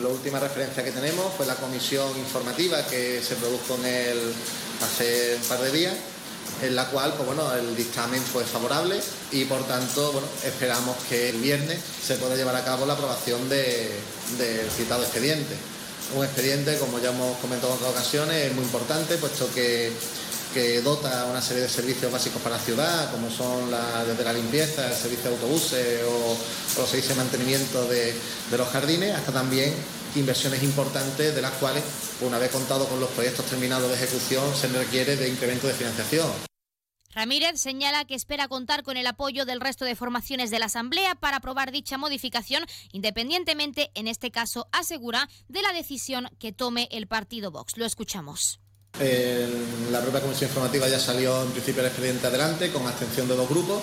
[0.00, 4.34] La última referencia que tenemos fue la comisión informativa que se produjo en el,
[4.82, 5.94] hace un par de días,
[6.62, 8.98] en la cual pues bueno, el dictamen fue favorable
[9.32, 14.70] y por tanto esperamos que el viernes se pueda llevar a cabo la aprobación del
[14.70, 15.75] citado expediente
[16.14, 19.92] un expediente, como ya hemos comentado en otras ocasiones, es muy importante, puesto que,
[20.82, 23.70] dota una serie de servicios básicos para la ciudad, como son
[24.08, 28.14] desde la limpieza, el servicio de autobuses o, los servicios de mantenimiento de,
[28.50, 29.74] de los jardines, hasta también
[30.14, 31.82] inversiones importantes de las cuales,
[32.22, 36.55] una vez contado con los proyectos terminados de ejecución, se requiere de incremento de financiación.
[37.16, 41.14] Ramírez señala que espera contar con el apoyo del resto de formaciones de la Asamblea
[41.14, 42.62] para aprobar dicha modificación,
[42.92, 47.78] independientemente, en este caso, asegura, de la decisión que tome el partido Vox.
[47.78, 48.60] Lo escuchamos.
[49.90, 53.48] La propia comisión informativa ya salió en principio el expediente adelante con abstención de dos
[53.48, 53.82] grupos.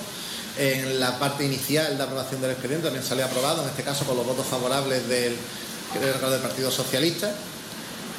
[0.60, 4.16] En la parte inicial de aprobación del expediente también salió aprobado, en este caso con
[4.16, 5.36] los votos favorables del,
[6.00, 7.36] del Partido Socialista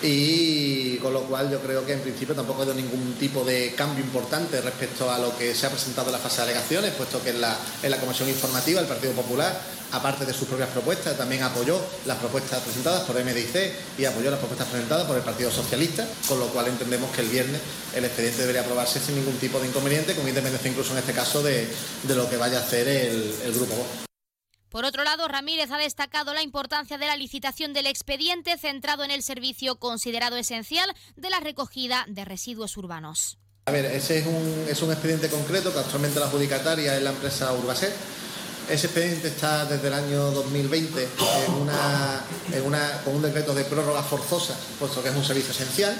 [0.06, 3.72] y con lo cual yo creo que en principio tampoco ha habido ningún tipo de
[3.74, 7.22] cambio importante respecto a lo que se ha presentado en la fase de alegaciones, puesto
[7.22, 9.58] que en la, en la Comisión Informativa el Partido Popular,
[9.92, 14.40] aparte de sus propias propuestas, también apoyó las propuestas presentadas por MDIC y apoyó las
[14.40, 17.62] propuestas presentadas por el Partido Socialista, con lo cual entendemos que el viernes
[17.96, 21.42] el expediente debería aprobarse sin ningún tipo de inconveniente, con independencia incluso en este caso
[21.42, 21.66] de,
[22.08, 24.04] lo que vaya a hacer el, el Grupo
[24.74, 29.12] por otro lado, Ramírez ha destacado la importancia de la licitación del expediente centrado en
[29.12, 33.38] el servicio considerado esencial de la recogida de residuos urbanos.
[33.66, 37.94] A ver, ese es un, expediente concreto que actualmente la adjudicataria es la empresa Urbaset.
[38.68, 41.08] Ese expediente está desde el año 2020
[41.46, 45.52] en una, en una, con un decreto de prórroga forzosa, puesto que es un servicio
[45.52, 45.96] esencial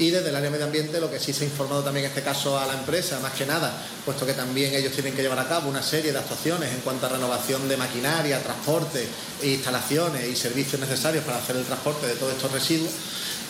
[0.00, 2.10] y desde el área de medio ambiente lo que sí se ha informado también en
[2.10, 3.70] este caso a la empresa, más que nada,
[4.06, 7.04] puesto que también ellos tienen que llevar a cabo una serie de actuaciones en cuanto
[7.04, 9.06] a renovación de maquinaria, transporte,
[9.42, 12.90] instalaciones y servicios necesarios para hacer el transporte de todos estos residuos.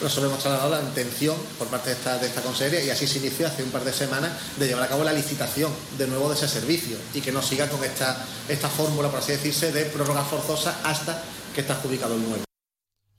[0.02, 3.18] Nosotros hemos trasladado la intención por parte de esta, de esta consejería y así se
[3.18, 6.34] inició hace un par de semanas de llevar a cabo la licitación de nuevo de
[6.34, 10.24] ese servicio y que no siga con esta, esta fórmula, por así decirse, de prórroga
[10.24, 11.22] forzosa hasta
[11.54, 12.49] que está adjudicado el nuevo.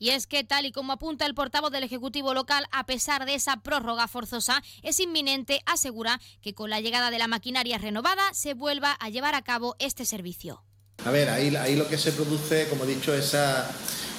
[0.02, 3.36] Y es que, tal y como apunta el portavoz del Ejecutivo local, a pesar de
[3.36, 8.56] esa prórroga forzosa, es inminente, asegura, que con la llegada de la maquinaria renovada se
[8.56, 10.64] vuelva a llevar a cabo este servicio.
[11.06, 13.70] A ver, ahí, lo que se produce, como he dicho, esa,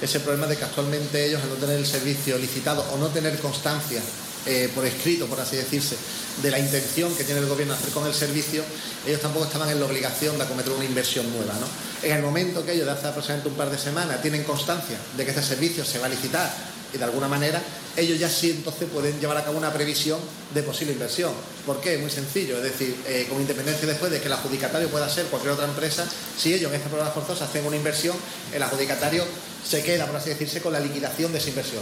[0.01, 3.37] ese problema de que actualmente ellos, al no tener el servicio licitado o no tener
[3.39, 4.01] constancia
[4.45, 5.95] eh, por escrito, por así decirse,
[6.41, 8.63] de la intención que tiene el gobierno de hacer con el servicio,
[9.05, 11.53] ellos tampoco estaban en la obligación de acometer una inversión nueva.
[12.01, 15.23] En el momento que ellos, de hace aproximadamente un par de semanas, tienen constancia de
[15.23, 16.51] que este servicio se va a licitar
[16.93, 17.61] y de alguna manera
[17.97, 20.19] ellos ya sí entonces pueden llevar a cabo una previsión
[20.53, 21.31] de posible inversión.
[21.65, 21.97] ¿Por qué?
[21.97, 25.53] Muy sencillo, es decir, eh, con independencia después de que el adjudicatario pueda ser cualquier
[25.53, 26.05] otra empresa,
[26.37, 28.15] si ellos en esta prueba forzosa hacen una inversión,
[28.53, 29.23] el adjudicatario
[29.63, 31.81] se queda, por así decirse, con la liquidación de esa inversión.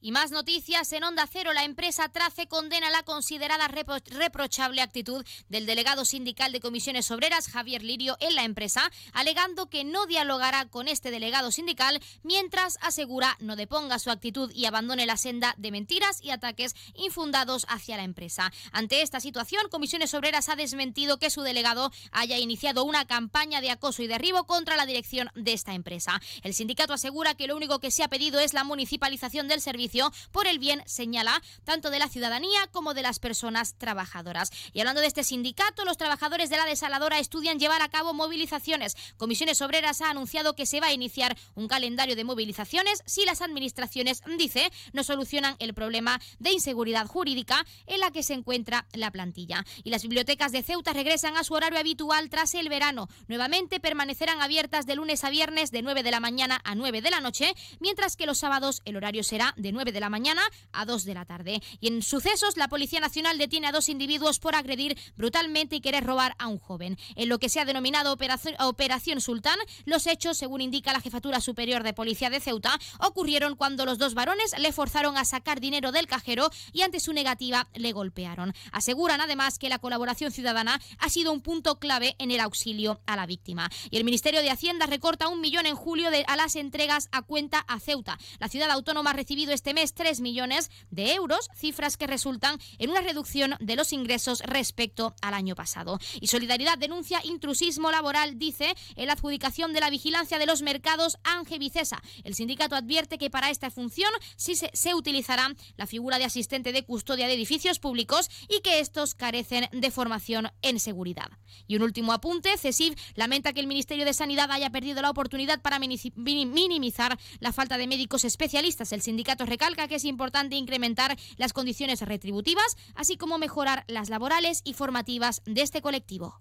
[0.00, 1.52] Y más noticias en Onda Cero.
[1.52, 7.48] La empresa Trace condena la considerada repro reprochable actitud del delegado sindical de comisiones obreras,
[7.48, 13.36] Javier Lirio, en la empresa, alegando que no dialogará con este delegado sindical mientras asegura
[13.40, 18.04] no deponga su actitud y abandone la senda de mentiras y ataques infundados hacia la
[18.04, 18.52] empresa.
[18.70, 23.72] Ante esta situación, Comisiones Obreras ha desmentido que su delegado haya iniciado una campaña de
[23.72, 26.20] acoso y derribo contra la dirección de esta empresa.
[26.44, 29.87] El sindicato asegura que lo único que se ha pedido es la municipalización del servicio
[30.32, 34.50] por el bien, señala, tanto de la ciudadanía como de las personas trabajadoras.
[34.72, 38.96] Y hablando de este sindicato, los trabajadores de la desaladora estudian llevar a cabo movilizaciones.
[39.16, 43.42] Comisiones Obreras ha anunciado que se va a iniciar un calendario de movilizaciones si las
[43.42, 49.10] administraciones, dice, no solucionan el problema de inseguridad jurídica en la que se encuentra la
[49.10, 49.64] plantilla.
[49.84, 53.08] Y las bibliotecas de Ceuta regresan a su horario habitual tras el verano.
[53.26, 57.10] Nuevamente permanecerán abiertas de lunes a viernes de 9 de la mañana a 9 de
[57.10, 60.42] la noche, mientras que los sábados el horario será de 9 de la mañana
[60.72, 61.62] a 2 de la tarde.
[61.80, 66.04] Y en sucesos, la Policía Nacional detiene a dos individuos por agredir brutalmente y querer
[66.04, 66.98] robar a un joven.
[67.14, 71.40] En lo que se ha denominado Operación, Operación Sultán, los hechos, según indica la Jefatura
[71.40, 75.92] Superior de Policía de Ceuta, ocurrieron cuando los dos varones le forzaron a sacar dinero
[75.92, 78.54] del cajero y ante su negativa le golpearon.
[78.72, 83.16] Aseguran además que la colaboración ciudadana ha sido un punto clave en el auxilio a
[83.16, 83.70] la víctima.
[83.90, 87.22] Y el Ministerio de Hacienda recorta un millón en julio de, a las entregas a
[87.22, 88.18] cuenta a Ceuta.
[88.38, 92.90] La ciudad autónoma ha recibido este mes 3 millones de euros, cifras que resultan en
[92.90, 95.98] una reducción de los ingresos respecto al año pasado.
[96.20, 101.18] Y Solidaridad denuncia intrusismo laboral, dice, en la adjudicación de la vigilancia de los mercados
[101.24, 102.02] Ángel Vicesa.
[102.24, 106.72] El sindicato advierte que para esta función sí se, se utilizará la figura de asistente
[106.72, 111.30] de custodia de edificios públicos y que estos carecen de formación en seguridad.
[111.66, 115.60] Y un último apunte, CESIF lamenta que el Ministerio de Sanidad haya perdido la oportunidad
[115.60, 118.92] para minimizar la falta de médicos especialistas.
[118.92, 124.60] El sindicato recalca que es importante incrementar las condiciones retributivas, así como mejorar las laborales
[124.62, 126.40] y formativas de este colectivo.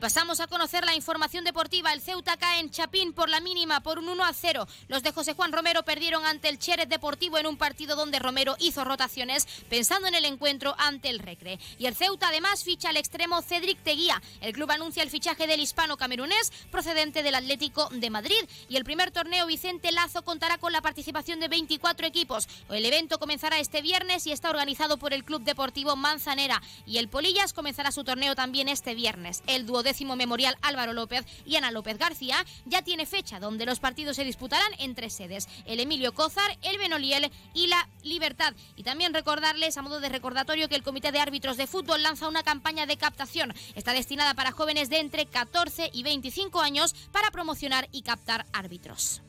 [0.00, 1.92] Pasamos a conocer la información deportiva.
[1.92, 4.66] El Ceuta cae en Chapín por la mínima, por un 1 a 0.
[4.88, 8.56] Los de José Juan Romero perdieron ante el Chérez Deportivo en un partido donde Romero
[8.58, 11.60] hizo rotaciones pensando en el encuentro ante el Recre.
[11.78, 14.20] Y el Ceuta además ficha al extremo Cedric Teguía.
[14.40, 18.42] El club anuncia el fichaje del hispano camerunés procedente del Atlético de Madrid.
[18.70, 22.48] Y el primer torneo Vicente Lazo contará con la participación de 24 equipos.
[22.70, 26.62] El evento comenzará este viernes y está organizado por el Club Deportivo Manzanera.
[26.86, 29.42] Y el Polillas comenzará su torneo también este viernes.
[29.46, 34.16] El duodécimo Memorial Álvaro López y Ana López García ya tiene fecha donde los partidos
[34.16, 38.54] se disputarán en tres sedes, el Emilio Cózar, el Benoliel y la Libertad.
[38.76, 42.28] Y también recordarles a modo de recordatorio que el Comité de Árbitros de Fútbol lanza
[42.28, 43.52] una campaña de captación.
[43.74, 49.22] Está destinada para jóvenes de entre 14 y 25 años para promocionar y captar árbitros.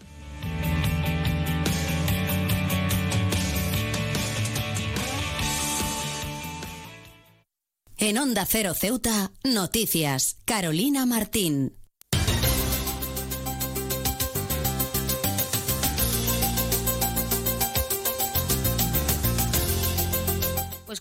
[8.01, 10.37] En Onda Cero Ceuta, noticias.
[10.45, 11.80] Carolina Martín.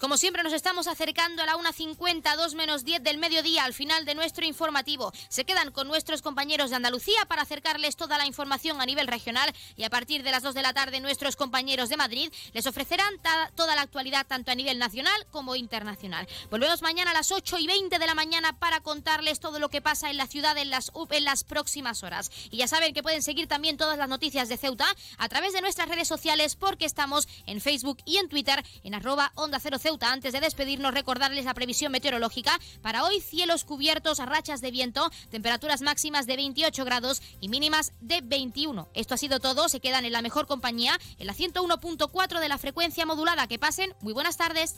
[0.01, 4.07] Como siempre nos estamos acercando a la 1.50, 2 menos 10 del mediodía, al final
[4.07, 5.13] de nuestro informativo.
[5.29, 9.55] Se quedan con nuestros compañeros de Andalucía para acercarles toda la información a nivel regional
[9.77, 13.15] y a partir de las 2 de la tarde nuestros compañeros de Madrid les ofrecerán
[13.55, 16.27] toda la actualidad tanto a nivel nacional como internacional.
[16.51, 19.83] Volvemos mañana a las 8 y 20 de la mañana para contarles todo lo que
[19.83, 22.31] pasa en la ciudad en las, en las próximas horas.
[22.51, 24.87] Y ya saben que pueden seguir también todas las noticias de Ceuta
[25.19, 29.33] a través de nuestras redes sociales porque estamos en Facebook y en Twitter en arroba
[29.35, 32.59] onda 0 Antes de despedirnos, recordarles la previsión meteorológica.
[32.81, 38.21] Para hoy, cielos cubiertos, rachas de viento, temperaturas máximas de 28 grados y mínimas de
[38.21, 38.89] 21.
[38.95, 39.69] Esto ha sido todo.
[39.69, 43.49] Se quedan en la mejor compañía, en la 101.4 de la frecuencia modulada.
[43.49, 44.77] Que pasen muy buenas tardes.